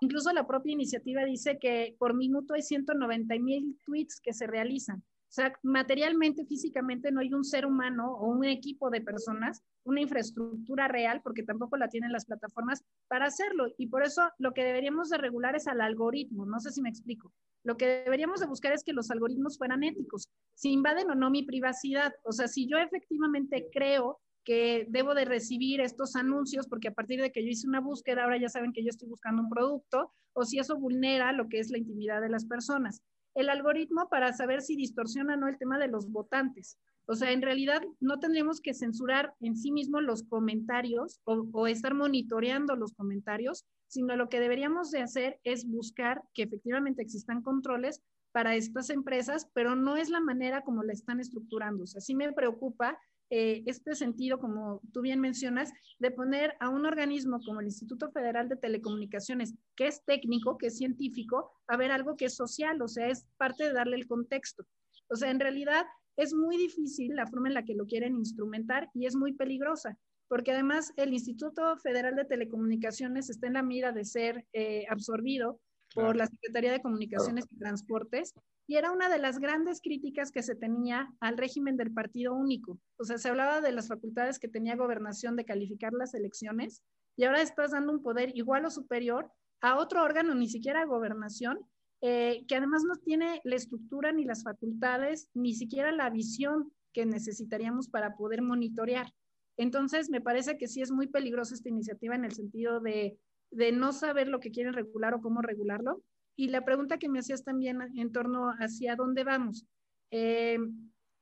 [0.01, 5.03] Incluso la propia iniciativa dice que por minuto hay 190 mil tweets que se realizan.
[5.29, 10.01] O sea, materialmente, físicamente no hay un ser humano o un equipo de personas, una
[10.01, 13.67] infraestructura real, porque tampoco la tienen las plataformas para hacerlo.
[13.77, 16.47] Y por eso lo que deberíamos de regular es al algoritmo.
[16.47, 17.35] No sé si me explico.
[17.63, 21.29] Lo que deberíamos de buscar es que los algoritmos fueran éticos, si invaden o no
[21.29, 22.15] mi privacidad.
[22.25, 27.21] O sea, si yo efectivamente creo que debo de recibir estos anuncios porque a partir
[27.21, 30.15] de que yo hice una búsqueda, ahora ya saben que yo estoy buscando un producto,
[30.33, 33.03] o si eso vulnera lo que es la intimidad de las personas
[33.39, 36.77] el algoritmo para saber si distorsiona o no el tema de los votantes.
[37.07, 41.95] O sea, en realidad no tendríamos que censurar en sí mismo los comentarios o, estar
[41.95, 48.03] monitoreando los comentarios, sino lo que deberíamos de hacer es buscar que efectivamente existan controles
[48.33, 51.85] para estas empresas, pero no es la manera como la están estructurando.
[51.85, 52.99] O sea, sí me preocupa
[53.31, 58.11] eh, este sentido, como tú bien mencionas, de poner a un organismo como el Instituto
[58.11, 62.81] Federal de Telecomunicaciones, que es técnico, que es científico, a ver algo que es social,
[62.81, 64.65] o sea, es parte de darle el contexto.
[65.09, 65.85] O sea, en realidad
[66.17, 69.99] es muy difícil la forma en la que lo quieren instrumentar y es muy peligrosa,
[70.29, 75.61] porque además el Instituto Federal de Telecomunicaciones está en la mira de ser eh, absorbido
[75.95, 78.35] por la Secretaría de Comunicaciones y Transportes
[78.67, 82.79] y era una de las grandes críticas que se tenía al régimen del partido único.
[82.99, 86.83] O sea, se hablaba de las facultades que tenía gobernación de calificar las elecciones
[87.17, 91.59] y ahora estás dando un poder igual o superior a otro órgano, ni siquiera gobernación,
[92.03, 97.07] eh, que además no tiene la estructura ni las facultades, ni siquiera la visión que
[97.07, 99.13] necesitaríamos para poder monitorear.
[99.57, 103.19] Entonces, me parece que sí es muy peligrosa esta iniciativa en el sentido de,
[103.51, 106.03] de no saber lo que quieren regular o cómo regularlo
[106.37, 109.67] y la pregunta que me hacías también en torno hacia dónde vamos.
[110.13, 110.59] Eh,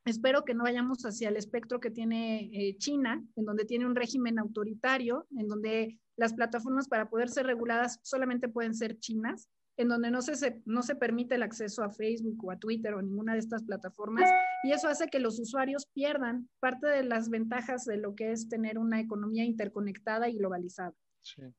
[0.04, 3.96] espero que no vayamos hacia el espectro que tiene eh, China, en donde tiene un
[3.96, 9.88] régimen autoritario, en donde las plataformas para poder ser reguladas solamente pueden ser chinas, en
[9.88, 13.32] donde no se, no se permite el acceso a Facebook o a Twitter o ninguna
[13.32, 14.30] de estas plataformas,
[14.64, 18.48] y eso hace que los usuarios pierdan parte de las ventajas de lo que es
[18.48, 20.94] tener una economía interconectada y globalizada.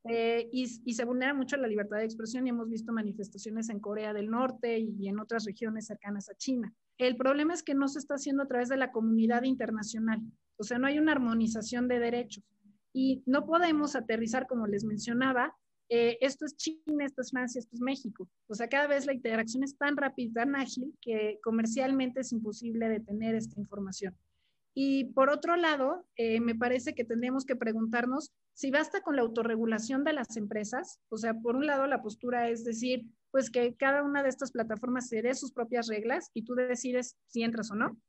[0.10, 4.14] Eh, y, se vulnera mucho la libertad de expresión y hemos visto manifestaciones en Corea
[4.14, 6.74] del Norte y en otras regiones cercanas a China.
[6.98, 10.22] El problema es que no se está haciendo a través de la comunidad internacional,
[10.58, 12.44] o sea, no hay una armonización de derechos
[12.94, 15.56] y no podemos aterrizar, como les mencionaba,
[15.90, 18.28] eh, esto es China, esto es Francia, esto es México.
[18.48, 22.90] O sea, cada vez la interacción es tan rápida, tan ágil, que comercialmente es imposible
[22.90, 24.16] detener esta información.
[24.80, 29.24] Y por otro lado, eh, me parece que tendríamos que preguntarnos si basta con la
[29.24, 31.00] autorregulación de las empresas.
[31.10, 34.52] O sea, por un lado, la postura es decir, pues que cada una de estas
[34.52, 38.00] plataformas se dé sus propias reglas y tú decides si entras o no.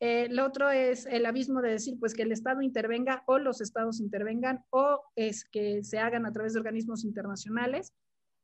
[0.00, 3.60] Eh, lo otro es el abismo de decir, pues que el Estado intervenga o los
[3.60, 7.92] estados intervengan o es que se hagan a través de organismos internacionales.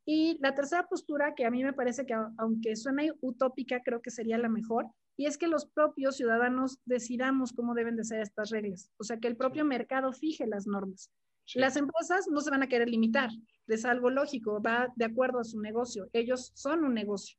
[0.04, 4.12] Y la tercera postura, que a mí me parece que aunque suena utópica, creo que
[4.12, 8.50] sería la mejor, y es que los propios ciudadanos decidamos cómo deben de ser estas
[8.50, 11.10] reglas, o sea, que el propio mercado fije las normas.
[11.54, 13.30] Las empresas no se van a querer limitar,
[13.68, 17.38] es algo lógico, va de acuerdo a su negocio, ellos son un negocio.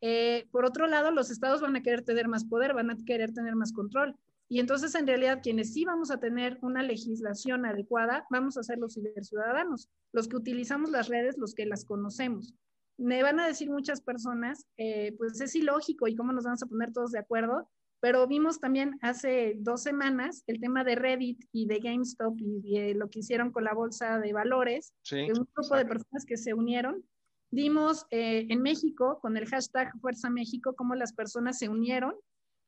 [0.00, 3.32] Eh, por otro lado, los estados van a querer tener más poder, van a querer
[3.32, 4.16] tener más control.
[4.50, 8.78] Y entonces, en realidad, quienes sí vamos a tener una legislación adecuada, vamos a ser
[8.78, 12.54] los ciudadanos, los que utilizamos las redes, los que las conocemos
[12.98, 16.66] me van a decir muchas personas, eh, pues es ilógico y cómo nos vamos a
[16.66, 17.68] poner todos de acuerdo,
[18.00, 23.08] pero vimos también hace dos semanas el tema de Reddit y de GameStop y, lo
[23.08, 27.04] que hicieron con la bolsa de valores, de un grupo de personas que se unieron.
[27.50, 32.14] Vimos eh, en México, con el hashtag Fuerza México, cómo las personas se unieron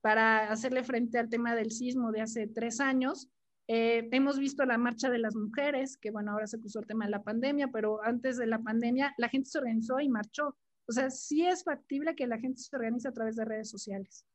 [0.01, 3.29] para hacerle frente al tema del sismo de hace tres años
[3.73, 7.05] eh, hemos visto la marcha de las mujeres, que bueno, ahora se puso el tema
[7.05, 10.57] de la pandemia, pero antes de la pandemia la gente se organizó y marchó.
[10.89, 14.27] O sea, sí es factible que la gente se organice a través de redes sociales.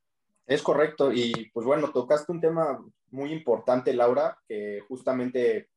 [0.48, 1.12] Es correcto.
[1.12, 5.67] Y pues bueno, tocaste un tema muy importante, Laura, que justamente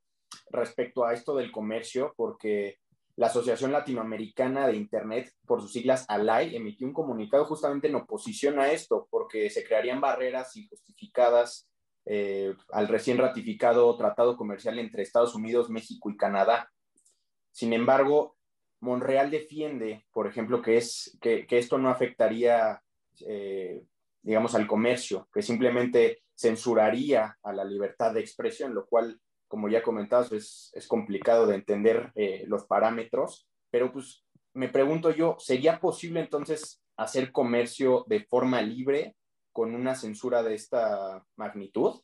[0.53, 2.77] respecto a esto del comercio, porque
[3.16, 8.61] la Asociación Latinoamericana de Internet, por sus siglas ALAI, emitió un comunicado justamente en oposición
[8.61, 11.68] a esto, porque se crearían barreras injustificadas
[12.11, 16.71] eh, al recién ratificado tratado comercial entre Estados Unidos, México y Canadá.
[17.53, 18.38] Sin embargo,
[18.81, 22.83] Monreal defiende, por ejemplo, que, es, que, esto no afectaría,
[23.27, 23.85] eh,
[24.23, 29.83] digamos, al comercio, que simplemente censuraría a la libertad de expresión, lo cual, como ya
[29.83, 35.79] comentabas, es, es complicado de entender eh, los parámetros, pero pues me pregunto yo, ¿sería
[35.79, 39.14] posible entonces hacer comercio de forma libre
[39.59, 42.01] con una censura de esta magnitud?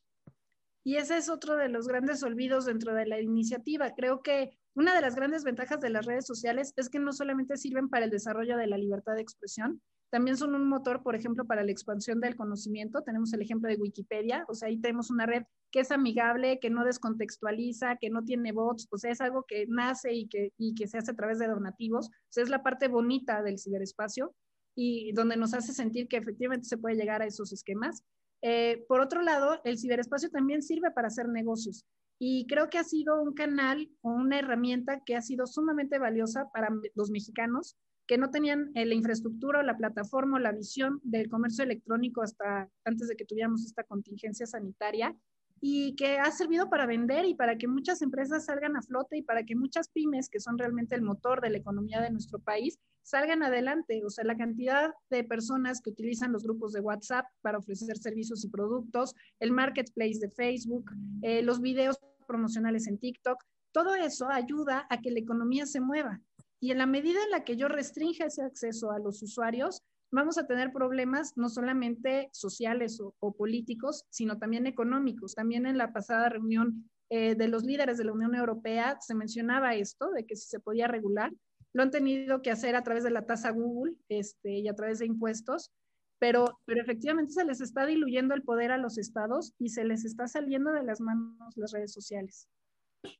[0.83, 3.95] Y ese es otro de los grandes olvidos dentro de la iniciativa.
[3.95, 7.57] Creo que una de las grandes ventajas de las redes sociales es que no solamente
[7.57, 11.45] sirven para el desarrollo de la libertad de expresión, también son un motor, por ejemplo,
[11.45, 13.03] para la expansión del conocimiento.
[13.03, 16.71] Tenemos el ejemplo de Wikipedia, o sea, ahí tenemos una red que es amigable, que
[16.71, 20.75] no descontextualiza, que no tiene bots, o sea, es algo que nace y que, y
[20.75, 22.09] que se hace a través de donativos.
[22.09, 24.35] O sea, es la parte bonita del ciberespacio
[24.75, 28.03] y donde nos hace sentir que efectivamente se puede llegar a esos esquemas.
[28.43, 31.87] Eh, por otro lado, el ciberespacio también sirve para hacer negocios
[32.19, 36.51] y creo que ha sido un canal o una herramienta que ha sido sumamente valiosa
[36.53, 41.01] para los mexicanos que no tenían eh, la infraestructura o la plataforma o la visión
[41.03, 45.17] del comercio electrónico hasta antes de que tuviéramos esta contingencia sanitaria
[45.67, 49.23] y que ha servido para vender y para que muchas empresas salgan a flote y
[49.23, 52.79] para que muchas pymes, que son realmente el motor de la economía de nuestro país,
[53.03, 54.05] salgan adelante.
[54.05, 58.45] O sea, la cantidad de personas que utilizan los grupos de WhatsApp para ofrecer servicios
[58.45, 60.91] y productos, el marketplace de Facebook,
[61.23, 66.21] eh, los videos promocionales en TikTok, todo eso ayuda a que la economía se mueva.
[66.61, 69.83] Y en la medida en la que yo restringe ese acceso a los usuarios,
[70.15, 75.35] vamos a tener problemas no solamente sociales o, políticos, sino también económicos.
[75.35, 79.75] También en la pasada reunión eh, de los líderes de la Unión Europea se mencionaba
[79.75, 81.33] esto, de que si se podía regular,
[81.73, 85.01] lo han tenido que hacer a través de la tasa Google este, y a través
[85.01, 85.73] de impuestos,
[86.21, 90.05] pero, pero efectivamente se les está diluyendo el poder a los estados y se les
[90.05, 92.49] está saliendo de las manos las redes sociales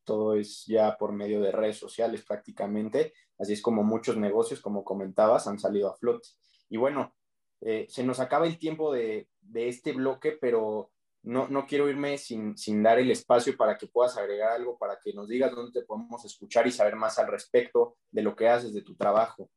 [0.05, 4.83] todo es ya por medio de redes sociales prácticamente, así es como muchos negocios, como
[4.83, 6.27] comentabas, han salido a flote.
[6.69, 7.15] Y bueno,
[7.61, 10.91] eh, se nos acaba el tiempo de, este bloque, pero
[11.23, 15.13] no, no quiero irme sin, dar el espacio para que puedas agregar algo, para que
[15.13, 18.73] nos digas dónde te podemos escuchar y saber más al respecto de lo que haces,
[18.75, 19.51] de tu trabajo.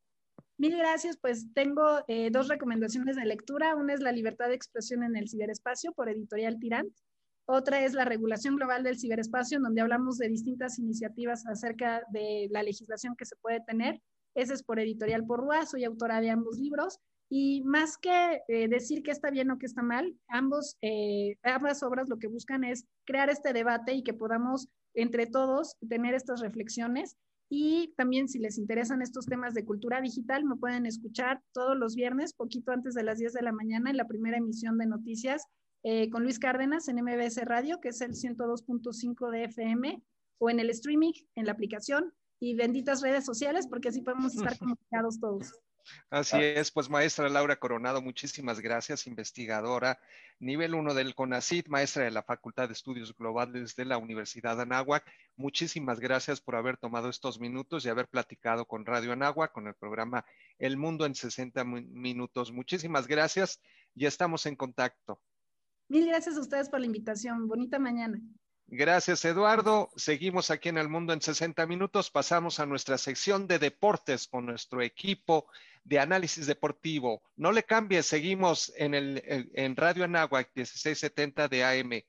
[0.57, 3.75] Mil gracias, pues tengo eh, dos recomendaciones de lectura.
[3.75, 6.91] Una es La libertad de expresión en el ciberespacio por Editorial Tirant
[7.49, 12.61] otra es la regulación global del ciberespacio, donde hablamos de distintas iniciativas acerca de la
[12.61, 14.01] legislación que se puede tener.
[14.37, 16.99] Ese es por Editorial Porrúa, soy autora de ambos libros.
[17.27, 21.81] Y más que eh, decir que está bien o que está mal, ambos, eh, ambas
[21.81, 26.39] obras lo que buscan es crear este debate y que podamos entre todos tener estas
[26.39, 27.17] reflexiones.
[27.49, 31.95] Y también si les interesan estos temas de cultura digital, me pueden escuchar todos los
[31.95, 35.47] viernes, poquito antes de las 10 de la mañana, en la primera emisión de noticias
[35.83, 40.03] eh, con Luis Cárdenas en MBS Radio, que es el 102.5 de FM,
[40.37, 44.57] o en el streaming, en la aplicación, y benditas redes sociales, porque así podemos estar
[44.59, 45.53] comunicados todos.
[46.09, 49.97] Así es, pues maestra Laura Coronado, muchísimas gracias, investigadora
[50.39, 54.63] nivel 1 del CONACIT, maestra de la Facultad de Estudios Globales de la Universidad de
[54.63, 55.03] Anáhuac.
[55.35, 59.73] Muchísimas gracias por haber tomado estos minutos y haber platicado con Radio Anáhuac, con el
[59.73, 60.25] programa
[60.59, 62.51] El Mundo en 60 Minutos.
[62.51, 63.59] Muchísimas gracias
[63.95, 65.19] y estamos en contacto.
[65.89, 67.47] Mil gracias a ustedes por la invitación.
[67.47, 68.21] Bonita mañana.
[68.69, 69.91] Gracias, Eduardo.
[69.95, 72.11] Seguimos aquí en el mundo en 60 minutos.
[72.11, 75.47] Pasamos a nuestra sección de deportes con nuestro equipo
[75.85, 77.21] de análisis deportivo.
[77.37, 82.03] No le cambie, seguimos en, el, en Radio Anáhuac 1670 de AM.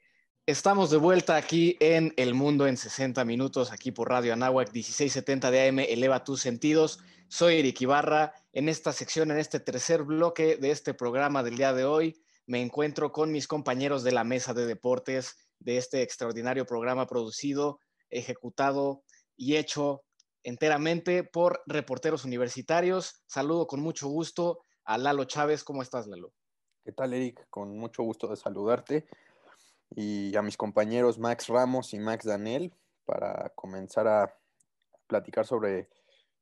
[0.46, 5.52] Estamos de vuelta aquí en El Mundo en 60 Minutos, aquí por Radio Anáhuac 1670
[5.52, 6.98] de AM, eleva tus sentidos.
[7.28, 8.32] Soy Eric Ibarra.
[8.52, 12.60] En esta sección, en este tercer bloque de este programa del día de hoy, me
[12.62, 19.02] encuentro con mis compañeros de la mesa de deportes de este extraordinario programa producido, ejecutado
[19.36, 20.02] y hecho
[20.42, 23.22] enteramente por reporteros universitarios.
[23.26, 25.64] Saludo con mucho gusto a Lalo Chávez.
[25.64, 26.32] ¿Cómo estás, Lalo?
[26.84, 27.46] ¿Qué tal, Eric?
[27.50, 29.06] Con mucho gusto de saludarte
[29.90, 34.34] y a mis compañeros Max Ramos y Max Daniel para comenzar a
[35.06, 35.88] platicar sobre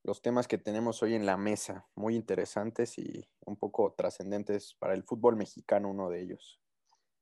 [0.03, 4.95] los temas que tenemos hoy en la mesa, muy interesantes y un poco trascendentes para
[4.95, 6.61] el fútbol mexicano, uno de ellos.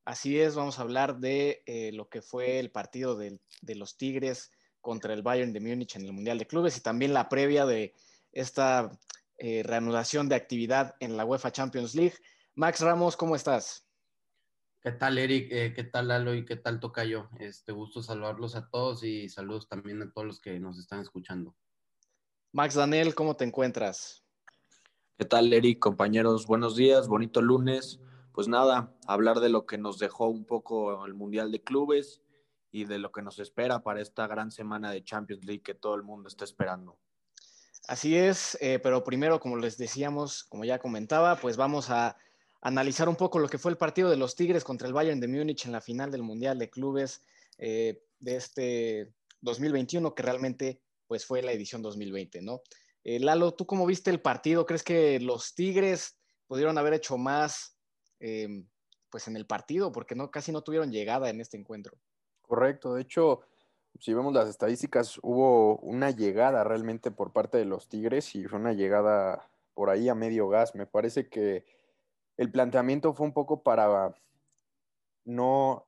[0.05, 3.41] Así es, vamos a hablar de eh, lo que fue el partido de,
[3.75, 7.31] los Tigres contra el Bayern de Múnich en el Mundial de Clubes y también la
[7.31, 7.95] previa de
[8.31, 8.91] esta
[9.39, 12.17] eh, reanudación de actividad en la UEFA Champions League.
[12.55, 13.87] Max Ramos, ¿cómo estás?
[14.83, 15.49] ¿Qué tal, Eric?
[15.51, 16.35] Eh, ¿Qué tal, Lalo?
[16.35, 17.31] ¿Y qué tal, Tocayo?
[17.41, 21.57] Este gusto saludarlos a todos y saludos también a todos los que nos están escuchando.
[22.53, 24.23] Max Daniel, ¿cómo te encuentras?
[25.17, 25.79] ¿Qué tal, Eric?
[25.79, 28.01] Compañeros, buenos días, bonito lunes.
[28.35, 32.21] Pues nada, hablar de lo que nos dejó un poco el Mundial de Clubes
[32.73, 35.95] y de lo que nos espera para esta gran semana de Champions League que todo
[35.95, 36.99] el mundo está esperando.
[37.87, 42.17] Así es, eh, pero primero, como les decíamos, como ya comentaba, pues vamos a
[42.61, 45.29] analizar un poco lo que fue el partido de los Tigres contra el Bayern de
[45.29, 47.23] Múnich en la final del Mundial de Clubes
[47.59, 52.63] eh, de este 2021, que realmente pues fue la edición 2020, ¿no?
[53.05, 54.67] Eh, Lalo, ¿tú cómo viste el partido?
[54.67, 57.74] ¿Crees que los Tigres pudieron haber hecho más
[58.25, 58.67] em,
[59.11, 59.93] pues en el partido?
[59.93, 61.99] Porque no, casi no tuvieron llegada en este encuentro.
[62.41, 63.41] Correcto, de hecho,
[64.01, 68.59] si vemos las estadísticas, hubo una llegada realmente por parte de los Tigres y fue
[68.59, 70.75] una llegada por ahí a medio gas.
[70.75, 71.67] Me parece que
[72.37, 74.15] el planteamiento fue un poco para
[75.25, 75.87] no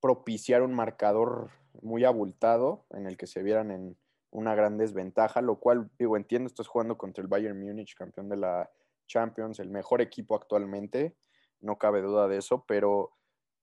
[0.00, 1.50] propiciar un marcador
[1.80, 3.96] muy abultado en el que se vieran en
[4.30, 8.36] una gran desventaja, lo cual, digo, entiendo, estás jugando contra el Bayern Múnich, campeón de
[8.36, 8.70] la
[9.06, 11.16] Champions, el mejor equipo actualmente,
[11.64, 13.12] no cabe duda de eso, pero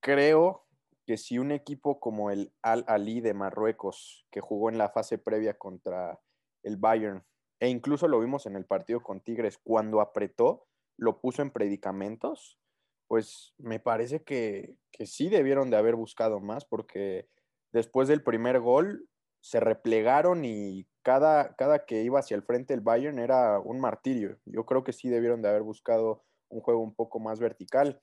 [0.01, 0.65] creo
[1.05, 5.17] que si un equipo como el Al Ali de Marruecos, que jugó en la fase
[5.17, 6.19] previa contra
[6.63, 7.23] el Bayern,
[7.59, 12.59] e incluso lo vimos en el partido con Tigres, cuando apretó, lo puso en predicamentos,
[13.07, 17.27] pues me parece que, que sí debieron de haber buscado más, porque
[17.71, 19.07] después del primer gol
[19.41, 24.37] se replegaron y cada, cada que iba hacia el frente el Bayern era un martirio.
[24.45, 28.01] Yo creo que sí debieron de haber buscado un juego un poco más vertical.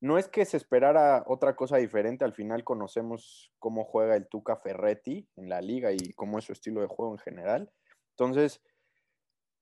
[0.00, 4.56] No es que se esperara otra cosa diferente, al final conocemos cómo juega el Tuca
[4.56, 7.70] Ferretti en la liga y cómo es su estilo de juego en general.
[8.16, 8.62] Entonces,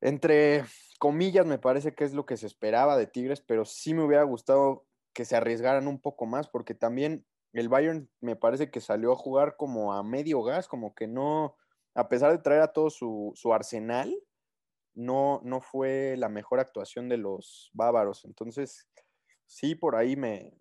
[0.00, 0.64] entre
[1.00, 4.22] comillas, me parece que es lo que se esperaba de Tigres, pero sí me hubiera
[4.22, 9.12] gustado que se arriesgaran un poco más, porque también el Bayern me parece que salió
[9.12, 11.56] a jugar como a medio gas, como que no,
[11.94, 14.14] a pesar de traer a todo su, arsenal,
[14.94, 18.24] no, no fue la mejor actuación de los bávaros.
[18.24, 18.88] Entonces,
[19.46, 20.52] sí, por ahí me,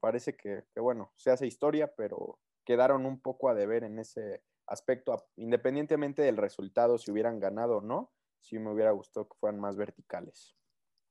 [0.00, 5.28] parece que, bueno, se hace historia, pero quedaron un poco a deber en ese aspecto,
[5.36, 9.76] independientemente del resultado, si hubieran ganado o no, sí me hubiera gustado que fueran más
[9.76, 10.56] verticales.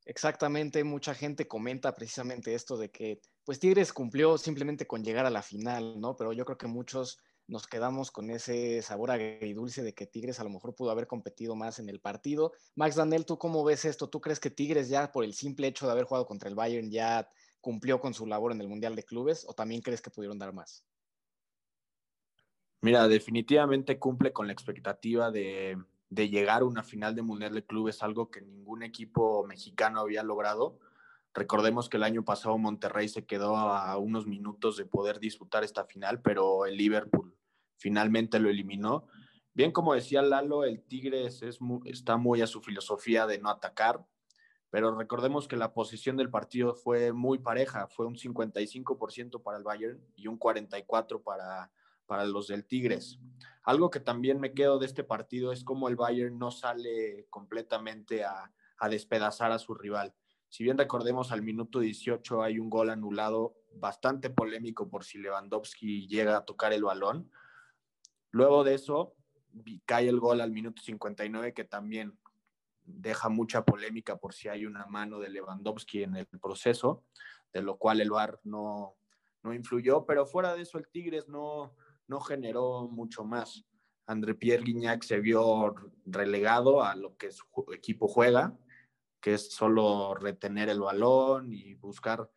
[0.06, 5.30] Exactamente, mucha gente comenta precisamente esto de que, pues Tigres cumplió simplemente con llegar a
[5.30, 6.16] la final, ¿no?
[6.16, 7.20] Pero yo creo que muchos
[7.52, 11.54] nos quedamos con ese sabor agridulce de que Tigres a lo mejor pudo haber competido
[11.54, 12.54] más en el partido.
[12.76, 14.10] Max Daniel, ¿tú cómo ves esto?
[14.10, 16.89] ¿Tú crees que Tigres ya por el simple hecho de haber jugado contra el Bayern
[16.89, 17.30] ya
[17.60, 20.54] cumplió con su labor en el Mundial de Clubes o también crees que pudieron dar
[20.54, 20.86] más?
[22.80, 25.78] Mira, definitivamente cumple con la expectativa de,
[26.10, 30.80] llegar a una final de Mundial de Clubes, algo que ningún equipo mexicano había logrado.
[31.34, 35.84] Recordemos que el año pasado Monterrey se quedó a unos minutos de poder disputar esta
[35.84, 37.31] final, pero el Liverpool
[37.82, 39.08] finalmente lo eliminó.
[39.54, 44.06] Bien, como decía Lalo, el Tigres es está muy a su filosofía de no atacar,
[44.70, 49.64] pero recordemos que la posición del partido fue muy pareja, fue un 55% para el
[49.64, 51.72] Bayern y un 44% para,
[52.06, 53.20] para los del Tigres.
[53.64, 58.24] Algo que también me quedo de este partido es cómo el Bayern no sale completamente
[58.24, 58.52] a,
[58.90, 60.14] despedazar a su rival.
[60.50, 66.08] Si bien recordemos al minuto 18 hay un gol anulado bastante polémico por si Lewandowski
[66.08, 67.32] llega a tocar el balón.
[68.32, 69.16] Luego de eso
[69.86, 72.18] cae el gol al minuto 59 que también
[72.84, 77.04] deja mucha polémica por si hay una mano de Lewandowski en el proceso,
[77.54, 78.96] de lo cual el VAR no,
[79.44, 81.76] no influyó, pero fuera de eso el Tigres no,
[82.08, 83.66] no generó mucho más.
[84.06, 85.76] André Pierre Guignac se vio
[86.06, 88.58] relegado a lo que su equipo juega,
[89.22, 92.30] que es solo retener el balón y buscar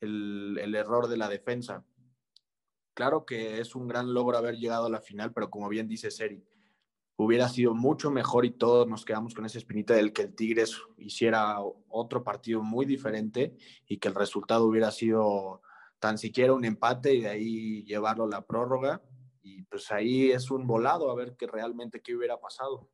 [0.00, 1.84] el, error de la defensa.
[2.98, 6.10] Claro que es un gran logro haber llegado a la final, pero como bien dice
[6.10, 6.44] Seri,
[7.14, 10.76] hubiera sido mucho mejor y todos nos quedamos con esa espinita del que el Tigres
[10.96, 15.62] hiciera otro partido muy diferente y que el resultado hubiera sido
[16.00, 19.00] tan siquiera un empate y de ahí llevarlo a la prórroga.
[19.42, 22.90] Y pues ahí es un volado a ver que realmente qué hubiera pasado.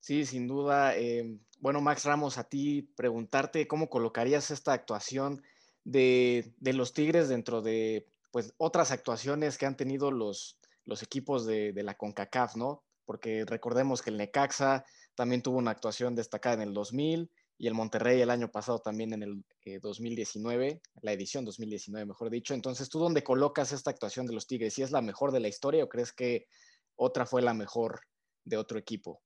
[0.00, 0.94] Sí, sin duda.
[0.98, 5.42] Eh, bueno, Max Ramos, a ti preguntarte cómo colocarías esta actuación
[5.86, 8.06] de, los Tigres dentro de
[8.36, 12.84] pues otras actuaciones que han tenido los, los equipos de, la CONCACAF, ¿no?
[13.06, 14.84] Porque recordemos que el Necaxa
[15.14, 19.14] también tuvo una actuación destacada en el 2000, y el Monterrey el año pasado también
[19.14, 22.52] en el 2019, eh, la edición 2019, mejor dicho.
[22.52, 24.74] Entonces, ¿tú dónde colocas esta actuación de los Tigres?
[24.74, 26.46] ¿Si es la mejor de la historia o crees que
[26.94, 28.02] otra fue la mejor
[28.44, 29.22] de otro equipo?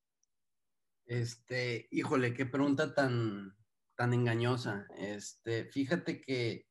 [1.04, 3.56] Este, híjole, qué pregunta tan,
[3.96, 4.86] tan engañosa.
[4.96, 6.69] Este, fíjate que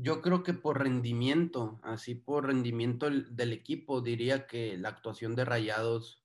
[0.00, 5.44] yo creo que por rendimiento, así por rendimiento del equipo, diría que la actuación de
[5.44, 6.24] Rayados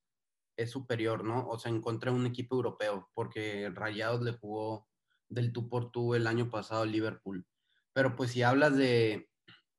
[0.57, 1.47] es superior, ¿no?
[1.49, 4.87] O sea, encontré un equipo europeo, porque Rayados le jugó
[5.27, 7.47] del tú por tú el año pasado a Liverpool.
[7.93, 9.27] Pero pues si hablas de,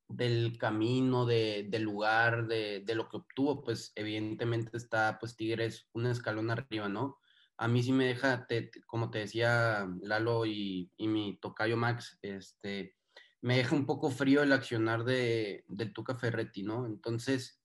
[0.09, 5.87] del camino, de, del lugar, de, de, lo que obtuvo, pues evidentemente está pues Tigres
[5.93, 7.17] un escalón arriba, ¿no?
[7.57, 8.45] A mí sí me deja,
[8.87, 12.97] como te decía Lalo y, y, mi tocayo Max, este,
[13.45, 16.87] me deja un poco frío el accionar de, del Tuca Ferretti, ¿no?
[16.87, 17.61] Entonces,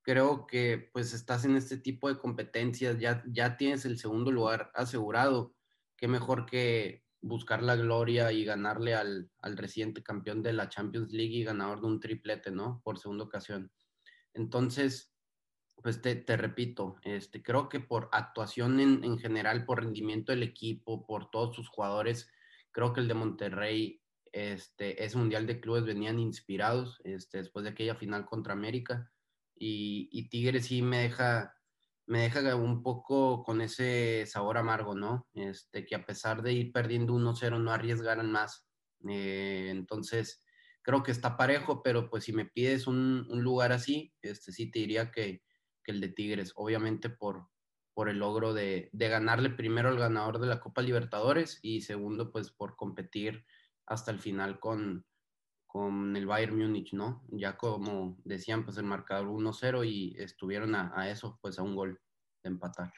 [0.00, 4.70] creo que pues estás en este tipo de competencias, ya, ya tienes el segundo lugar
[4.74, 5.54] asegurado.
[5.98, 11.12] Qué mejor que buscar la gloria y ganarle al, al reciente campeón de la Champions
[11.12, 12.80] League y ganador de un triplete, ¿no?
[12.82, 13.70] Por segunda ocasión.
[14.32, 15.14] Entonces,
[15.82, 20.42] pues te, te repito, este, creo que por actuación en, en, general, por rendimiento del
[20.42, 22.30] equipo, por todos sus jugadores,
[22.70, 24.00] creo que el de Monterrey,
[24.38, 29.10] este, ese Mundial de Clubes venían inspirados este, después de aquella final contra América.
[29.54, 31.54] Y, y Tigres sí me deja,
[32.06, 35.28] me deja un poco con ese sabor amargo, ¿no?
[35.34, 38.68] Este, que a pesar de ir perdiendo 1-0 no arriesgaran más.
[39.08, 40.42] Eh, entonces,
[40.82, 44.78] creo que está parejo, pero pues si me pides un, lugar así, este, sí te
[44.80, 45.42] diría que,
[45.84, 47.48] el de Tigres, obviamente por,
[48.06, 52.76] el logro de, ganarle primero al ganador de la Copa Libertadores y segundo, pues por
[52.76, 53.44] competir
[53.88, 55.04] hasta el final con,
[55.66, 57.24] con el Bayern Múnich, ¿no?
[57.28, 62.00] Ya como decían, pues el marcador 1-0 y estuvieron a, eso, pues a un gol
[62.42, 62.92] de empatar.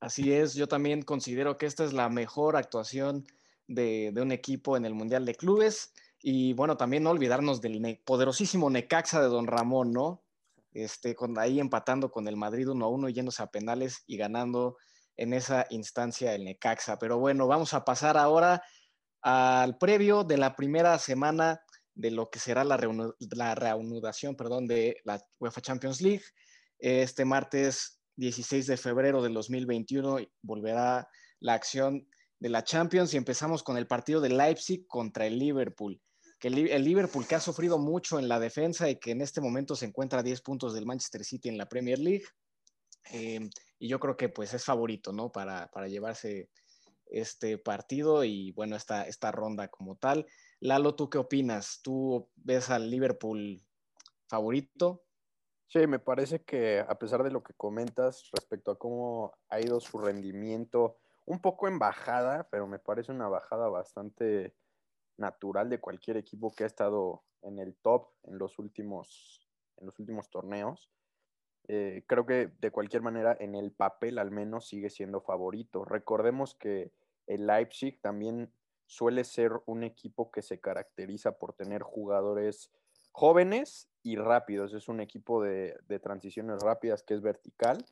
[0.00, 3.26] Así es, yo también considero que esta es la mejor actuación
[3.66, 5.92] de, de un equipo en el Mundial de Clubes.
[6.22, 10.22] Y bueno, también no olvidarnos del poderosísimo Necaxa de Don Ramón, ¿no?
[10.72, 14.76] Este, con, ahí empatando con el Madrid 1 a 1, yéndose a penales y ganando
[15.16, 16.98] en esa instancia el Necaxa.
[16.98, 18.62] Pero bueno, vamos a pasar ahora
[19.28, 21.60] al previo de la primera semana
[21.96, 26.22] de lo que será la, reanudación perdón, de la UEFA Champions League.
[26.78, 31.08] Este martes 16 de febrero del 2021 volverá
[31.40, 32.06] la acción
[32.38, 36.00] de la Champions y empezamos con el partido de Leipzig contra el Liverpool.
[36.38, 39.74] Que el, Liverpool que ha sufrido mucho en la defensa y que en este momento
[39.74, 42.26] se encuentra a 10 puntos del Manchester City en la Premier League.
[43.10, 43.40] Eh,
[43.80, 45.32] y yo creo que pues es favorito, ¿no?
[45.32, 46.48] Para, para llevarse
[47.06, 50.26] este partido y bueno, esta, esta ronda como tal.
[50.60, 51.80] Lalo, ¿tú qué opinas?
[51.82, 53.60] ¿Tú ves al Liverpool
[54.28, 55.04] favorito?
[55.68, 59.80] Sí, me parece que a pesar de lo que comentas respecto a cómo ha ido
[59.80, 64.54] su rendimiento, un poco en bajada, pero me parece una bajada bastante
[65.16, 69.48] natural de cualquier equipo que ha estado en el top en los últimos,
[69.78, 70.90] en los últimos torneos.
[71.68, 75.84] Eh, creo que de cualquier manera, en el papel al menos sigue siendo favorito.
[75.84, 76.92] Recordemos que
[77.26, 78.52] el Leipzig también
[78.86, 82.70] suele ser un equipo que se caracteriza por tener jugadores
[83.10, 84.74] jóvenes y rápidos.
[84.74, 87.84] Es un equipo de, de transiciones rápidas que es vertical.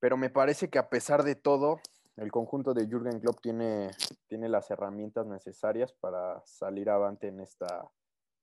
[0.00, 1.80] Pero me parece que a pesar de todo,
[2.16, 3.90] el conjunto de Jürgen Klopp tiene,
[4.26, 7.90] tiene las herramientas necesarias para salir avante en esta,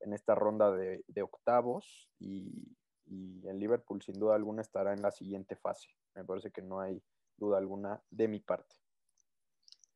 [0.02, 2.76] en esta ronda de, de octavos y,
[3.06, 5.90] y, el Liverpool sin duda alguna estará en la siguiente fase.
[6.16, 7.02] Me parece que no hay
[7.38, 8.76] duda alguna de mi parte.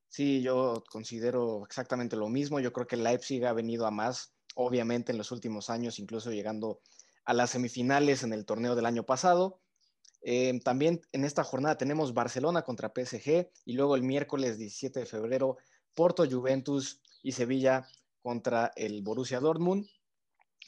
[0.07, 2.59] Sí, yo considero exactamente lo mismo.
[2.59, 6.81] Yo creo que Leipzig ha venido a más, obviamente en los últimos años, incluso llegando
[7.25, 9.61] a las semifinales en el torneo del año pasado.
[10.21, 15.05] Eh, también en esta jornada tenemos Barcelona contra PSG y luego el miércoles 17 de
[15.05, 15.57] febrero
[15.93, 17.87] Porto Juventus y Sevilla
[18.21, 19.87] contra el Borussia Dortmund.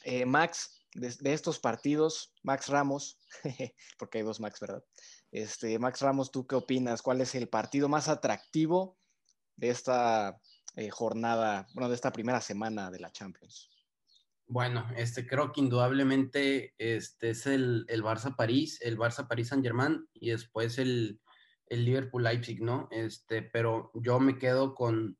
[0.04, 3.18] Eh, Max, de, estos partidos, Max Ramos,
[3.98, 4.84] porque hay dos Max, ¿verdad?
[5.30, 7.02] Este, Max Ramos, ¿tú qué opinas?
[7.02, 8.98] ¿Cuál es el partido más atractivo
[9.56, 10.38] de esta
[10.76, 13.70] eh, jornada, bueno, de esta primera semana de la Champions?
[14.46, 20.78] Bueno, este, creo que indudablemente este es el, el Barça-París, el Barça-París Saint-Germain y después
[20.78, 21.20] el,
[21.68, 22.88] el Liverpool-Leipzig, ¿no?
[22.90, 25.16] Este, pero yo me quedo con,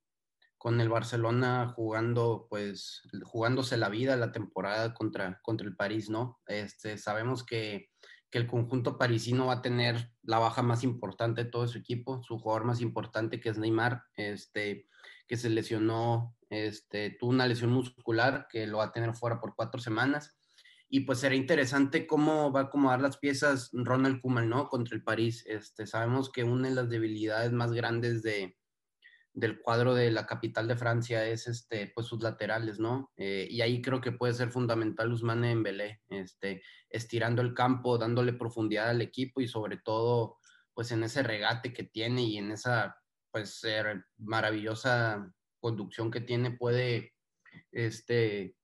[0.63, 6.41] con el Barcelona jugando, pues, jugándose la vida la temporada contra, contra el París, ¿no?
[6.47, 7.91] Este, sabemos que,
[8.31, 12.23] que el conjunto parisino va a tener la baja más importante de todo su equipo,
[12.23, 14.87] su jugador más importante que es Neymar, este,
[15.27, 19.57] que se lesionó este, tuvo una lesión muscular que lo va a tener fuera por
[19.57, 20.39] cuatro semanas.
[20.89, 24.69] Y pues será interesante cómo va a acomodar las piezas Ronald Koeman, ¿no?
[24.69, 25.45] Contra el París.
[25.49, 28.57] Este, sabemos que una de las debilidades más grandes de,
[29.35, 33.11] del cuadro de la capital de Francia es este, pues sus laterales, ¿no?
[33.17, 38.35] Eh, y ahí creo que puede ser fundamental Usmane Dembélé, este, estirando el campo, dándole
[38.35, 40.39] profundidad al equipo y sobre todo,
[40.75, 42.97] pues en ese regate que tiene y en esa,
[43.31, 47.15] pues, ser maravillosa conducción que tiene puede
[47.71, 48.57] este,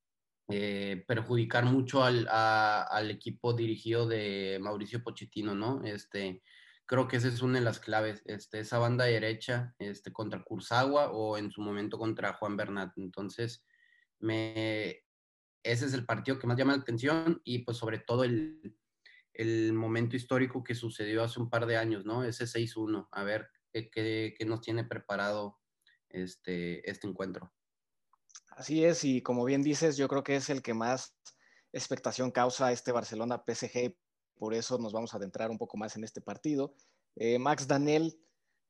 [0.51, 5.83] eh, perjudicar mucho al, al, equipo dirigido de Mauricio Pochettino, ¿no?
[5.85, 6.43] Este,
[6.89, 11.13] creo que esa es una de las claves, este, esa banda derecha este, contra Kurzagua
[11.13, 12.97] o en su momento contra Juan Bernat.
[12.97, 13.63] Entonces,
[14.19, 15.05] me,
[15.63, 18.75] ese es el partido que más llama la atención y pues sobre todo el,
[19.35, 22.25] el momento histórico que sucedió hace un par de años, ¿no?
[22.25, 25.59] Ese 6-1, a ver qué, qué, qué nos tiene preparado
[26.09, 27.53] este, este encuentro.
[28.49, 31.15] Así es, y como bien dices, yo creo que es el que más
[31.71, 33.95] expectación causa este Barcelona PSG,
[34.39, 36.75] por eso nos vamos a adentrar un poco más en este partido.
[37.17, 38.19] Eh, Max Daniel,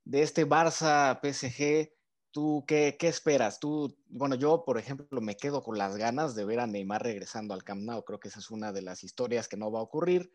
[0.04, 1.92] de este Barça PSG,
[2.30, 3.58] ¿Tú qué, qué, esperas?
[3.58, 7.54] Tú, bueno, yo, por ejemplo, me quedo con las ganas de ver a Neymar regresando
[7.54, 8.04] al Camp Nou.
[8.04, 10.30] Creo que esa es una de las historias que no va a ocurrir.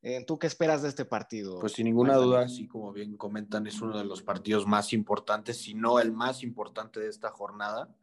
[0.00, 1.60] Eh, ¿Tú qué esperas de este partido?
[1.60, 5.58] Pues sin ninguna duda, así como bien comentan, es uno de los partidos más importantes,
[5.58, 7.94] si no el más importante de esta jornada.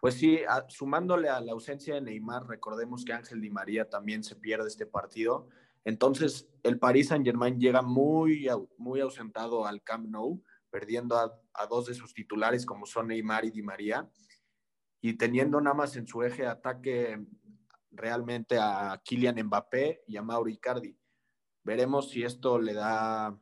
[0.00, 4.36] Pues sí, sumándole a la ausencia de Neymar, recordemos que Ángel Di María también se
[4.36, 5.48] pierde este partido.
[5.86, 11.94] Entonces, el Paris Saint-Germain llega muy, muy ausentado al Camp Nou, perdiendo a, dos de
[11.94, 14.10] sus titulares, como son Neymar y Di María,
[15.00, 17.24] y teniendo nada más en su eje de ataque
[17.92, 20.98] realmente a Kylian Mbappé y a Mauro Icardi.
[21.62, 23.38] Veremos si esto le da,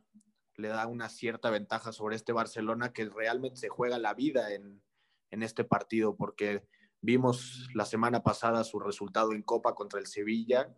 [0.57, 4.83] le da una cierta ventaja sobre este Barcelona que realmente se juega la vida en,
[5.31, 6.69] en este partido, porque
[7.01, 10.77] vimos la semana pasada su resultado en Copa contra el Sevilla,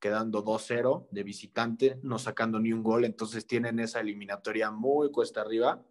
[0.00, 5.42] quedando 2-0 de visitante, no sacando ni un gol, entonces tienen esa eliminatoria muy cuesta
[5.42, 5.82] arriba.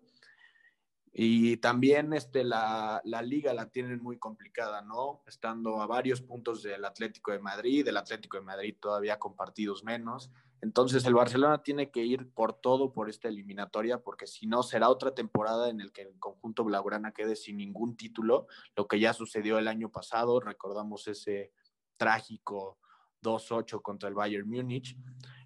[1.12, 5.24] Y también este, la, la, liga la tienen muy complicada, ¿no?
[5.28, 9.84] Estando a varios puntos del Atlético de Madrid, del Atlético de Madrid todavía con partidos
[9.84, 10.32] menos.
[10.62, 14.90] Entonces el Barcelona tiene que ir por todo por esta eliminatoria, porque si no será
[14.90, 19.14] otra temporada en el que el conjunto blaugrana quede sin ningún título, lo que ya
[19.14, 21.52] sucedió el año pasado, recordamos ese
[21.98, 22.78] trágico
[23.22, 24.98] 2-8 contra el Bayern Múnich.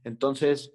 [0.03, 0.73] Entonces,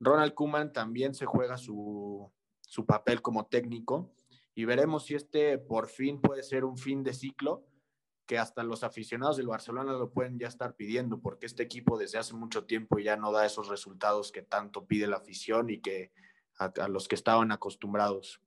[0.00, 2.30] Ronald Kuman también se juega su,
[2.60, 4.12] su papel como técnico
[4.54, 7.66] y veremos si este por fin puede ser un fin de ciclo
[8.26, 12.18] que hasta los aficionados del Barcelona lo pueden ya estar pidiendo, porque este equipo desde
[12.18, 16.10] hace mucho tiempo ya no da esos resultados que tanto pide la afición y que
[16.58, 18.40] a, a los que estaban acostumbrados.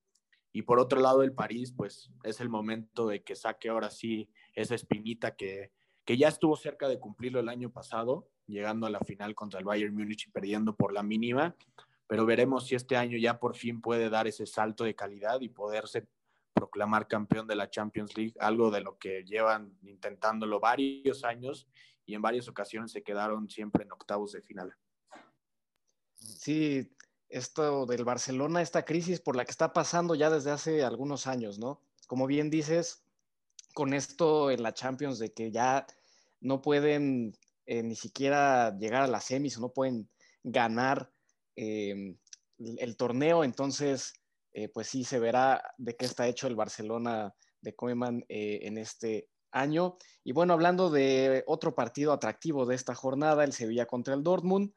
[0.52, 4.32] Y por otro lado, el París, pues es el momento de que saque ahora sí
[4.56, 5.72] esa espinita que,
[6.08, 9.66] que ya estuvo cerca de cumplirlo el año pasado, llegando a la final contra el
[9.66, 11.54] Bayern Múnich y perdiendo por la mínima,
[12.08, 15.50] pero veremos si este año ya por fin puede dar ese salto de calidad y
[15.50, 16.08] poderse
[16.54, 21.68] proclamar campeón de la Champions League, algo de lo que llevan intentándolo varios años
[22.06, 24.74] y en varias ocasiones se quedaron siempre en octavos de final.
[26.16, 26.90] Sí,
[27.28, 31.60] esto del Barcelona, esta crisis por la que está pasando ya desde hace algunos años,
[31.60, 31.82] ¿no?
[32.08, 33.04] Como bien dices,
[33.74, 35.86] con esto en la Champions de que ya
[36.40, 37.34] no pueden
[37.66, 40.10] eh, ni siquiera llegar a las semis o no pueden
[40.42, 41.12] ganar
[41.56, 42.16] eh,
[42.58, 44.14] el torneo, entonces
[44.54, 49.30] eh, pues sí se verá de qué está hecho el Barcelona de Koeman en este
[49.52, 49.98] año.
[50.24, 54.72] Y bueno, hablando de otro partido atractivo de esta jornada, el Sevilla contra el Dortmund.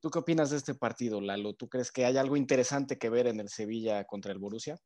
[0.00, 1.54] ¿Tú qué opinas de este partido, Lalo?
[1.54, 4.78] ¿Tú crees que hay algo interesante que ver en el Sevilla contra el Borussia?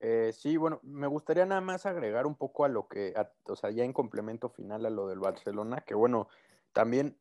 [0.00, 3.56] Eh, sí, bueno, me gustaría nada más agregar un poco a lo que, a, o
[3.56, 6.28] sea, ya en complemento final a lo del Barcelona, que bueno,
[6.72, 7.16] también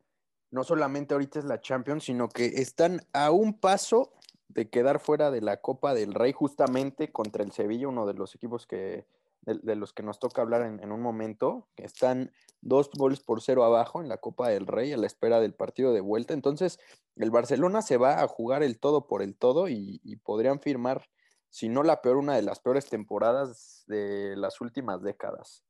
[0.52, 4.14] no solamente ahorita es la Champions, sino que están a un paso
[4.50, 8.36] de quedar fuera de la Copa del Rey justamente contra el Sevilla, uno de los
[8.36, 9.06] equipos que,
[9.42, 13.64] de, de los que nos toca hablar en, un momento, están dos goles por cero
[13.64, 16.34] abajo en la Copa del Rey a la espera del partido de vuelta.
[16.34, 16.80] Entonces,
[17.16, 21.08] el Barcelona se va a jugar el todo por el todo y podrían firmar,
[21.56, 25.64] si no la peor, una de las peores temporadas de las últimas décadas.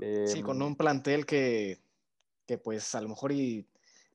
[0.00, 1.80] Eh, sí, con un plantel que,
[2.44, 3.68] que pues a lo mejor y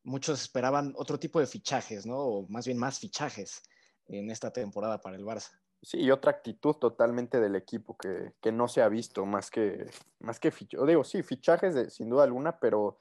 [0.03, 2.18] muchos esperaban otro tipo de fichajes, ¿no?
[2.18, 3.64] O más bien más fichajes
[4.10, 5.51] en esta temporada para el Barça.
[5.82, 9.89] Sí, y otra actitud totalmente del equipo que, que no se ha visto más que,
[10.20, 10.88] más que fichajes.
[10.88, 12.99] Digo, sí, fichajes de, sin duda alguna, pero,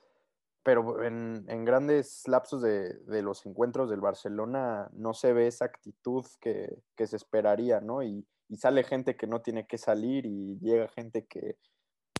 [0.66, 6.82] pero en, grandes lapsos de, los encuentros del Barcelona no se ve esa actitud que,
[7.06, 8.02] se esperaría, ¿no?
[8.02, 11.56] Y, sale gente que no tiene que salir y llega gente que,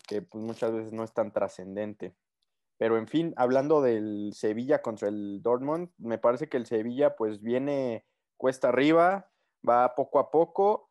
[0.07, 2.15] que pues muchas veces no es tan trascendente.
[2.77, 7.41] Pero en fin, hablando del Sevilla contra el Dortmund, me parece que el Sevilla pues
[7.41, 8.05] viene
[8.37, 9.29] cuesta arriba,
[9.67, 10.89] va poco a poco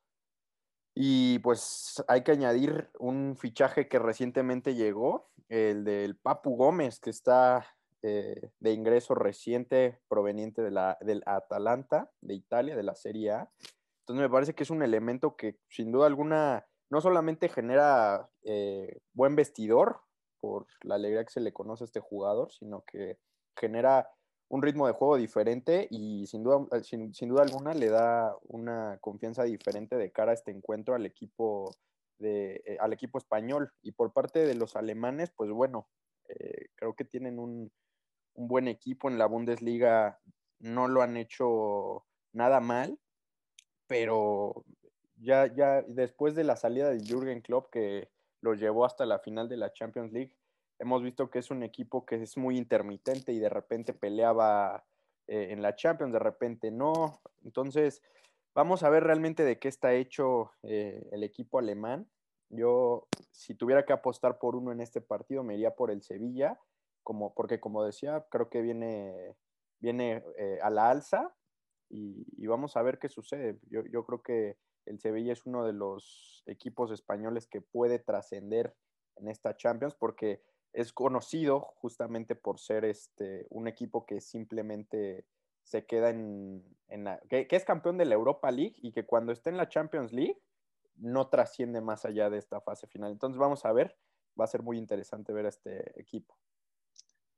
[0.94, 7.11] y pues hay que añadir un fichaje que recientemente llegó, el del Papu Gómez, que
[7.11, 7.66] está
[8.03, 13.51] eh, de ingreso reciente proveniente de la, del Atalanta de Italia, de la Serie A.
[14.01, 19.01] Entonces me parece que es un elemento que sin duda alguna no solamente genera eh,
[19.12, 20.03] buen vestidor
[20.40, 23.18] por la alegría que se le conoce a este jugador, sino que
[23.57, 24.09] genera
[24.49, 28.36] un ritmo de juego diferente y sin duda, eh, sin, sin, duda alguna le da
[28.44, 31.74] una confianza diferente de cara a este encuentro al equipo,
[32.19, 33.73] de, eh, al equipo español.
[33.83, 35.89] Y por parte de los alemanes, pues bueno,
[36.29, 37.73] eh, creo que tienen un,
[38.35, 40.21] un, buen equipo en la Bundesliga,
[40.59, 42.99] no lo han hecho nada mal,
[43.87, 44.64] pero
[45.17, 48.11] ya, ya después de la salida de Jürgen Klopp que
[48.41, 50.37] los llevó hasta la final de la Champions League,
[50.79, 54.85] hemos visto que es un equipo que es muy intermitente y de repente peleaba
[55.27, 57.21] eh, en la Champions, de repente no.
[57.45, 58.03] Entonces,
[58.57, 62.09] Vamos a ver realmente de qué está hecho eh, el equipo alemán.
[62.48, 66.59] Yo, si tuviera que apostar por uno en este partido, me iría por el Sevilla,
[67.02, 69.36] como, porque como decía, creo que viene,
[69.78, 71.36] viene eh, a la alza
[71.90, 73.61] y, vamos a ver qué sucede.
[73.68, 78.74] Yo, yo, creo que el Sevilla es uno de los equipos españoles que puede trascender
[79.16, 80.42] en esta Champions porque
[80.72, 85.26] es conocido justamente por ser este, un equipo que simplemente
[85.67, 89.51] se queda en, la, que, es campeón de la Europa League y que cuando esté
[89.51, 90.41] en la Champions League
[90.95, 93.11] no trasciende más allá de esta fase final.
[93.11, 93.99] Entonces vamos a ver,
[94.41, 96.39] va a ser muy interesante ver a este equipo.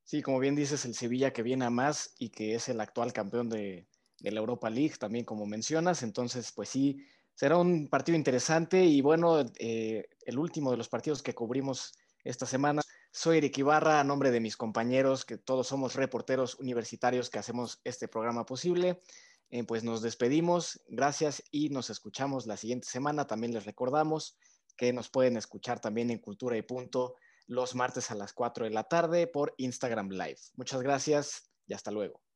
[0.04, 3.14] Sí, como bien dices, el Sevilla que viene a más y que es el actual
[3.14, 3.88] campeón de,
[4.20, 6.02] la Europa League, también como mencionas.
[6.02, 11.22] Entonces, pues sí, será un partido interesante y bueno, eh, el último de los partidos
[11.22, 12.82] que cubrimos esta semana
[13.18, 17.80] soy Eric Ibarra, a nombre de mis compañeros, que todos somos reporteros universitarios que hacemos
[17.82, 19.02] este programa posible.
[19.50, 23.26] Eh, pues nos despedimos, gracias y nos escuchamos la siguiente semana.
[23.26, 24.38] También les recordamos
[24.76, 27.16] que nos pueden escuchar también en Cultura y Punto
[27.48, 30.38] los martes a las 4 de la tarde por Instagram Live.
[30.54, 32.27] Muchas gracias y hasta luego.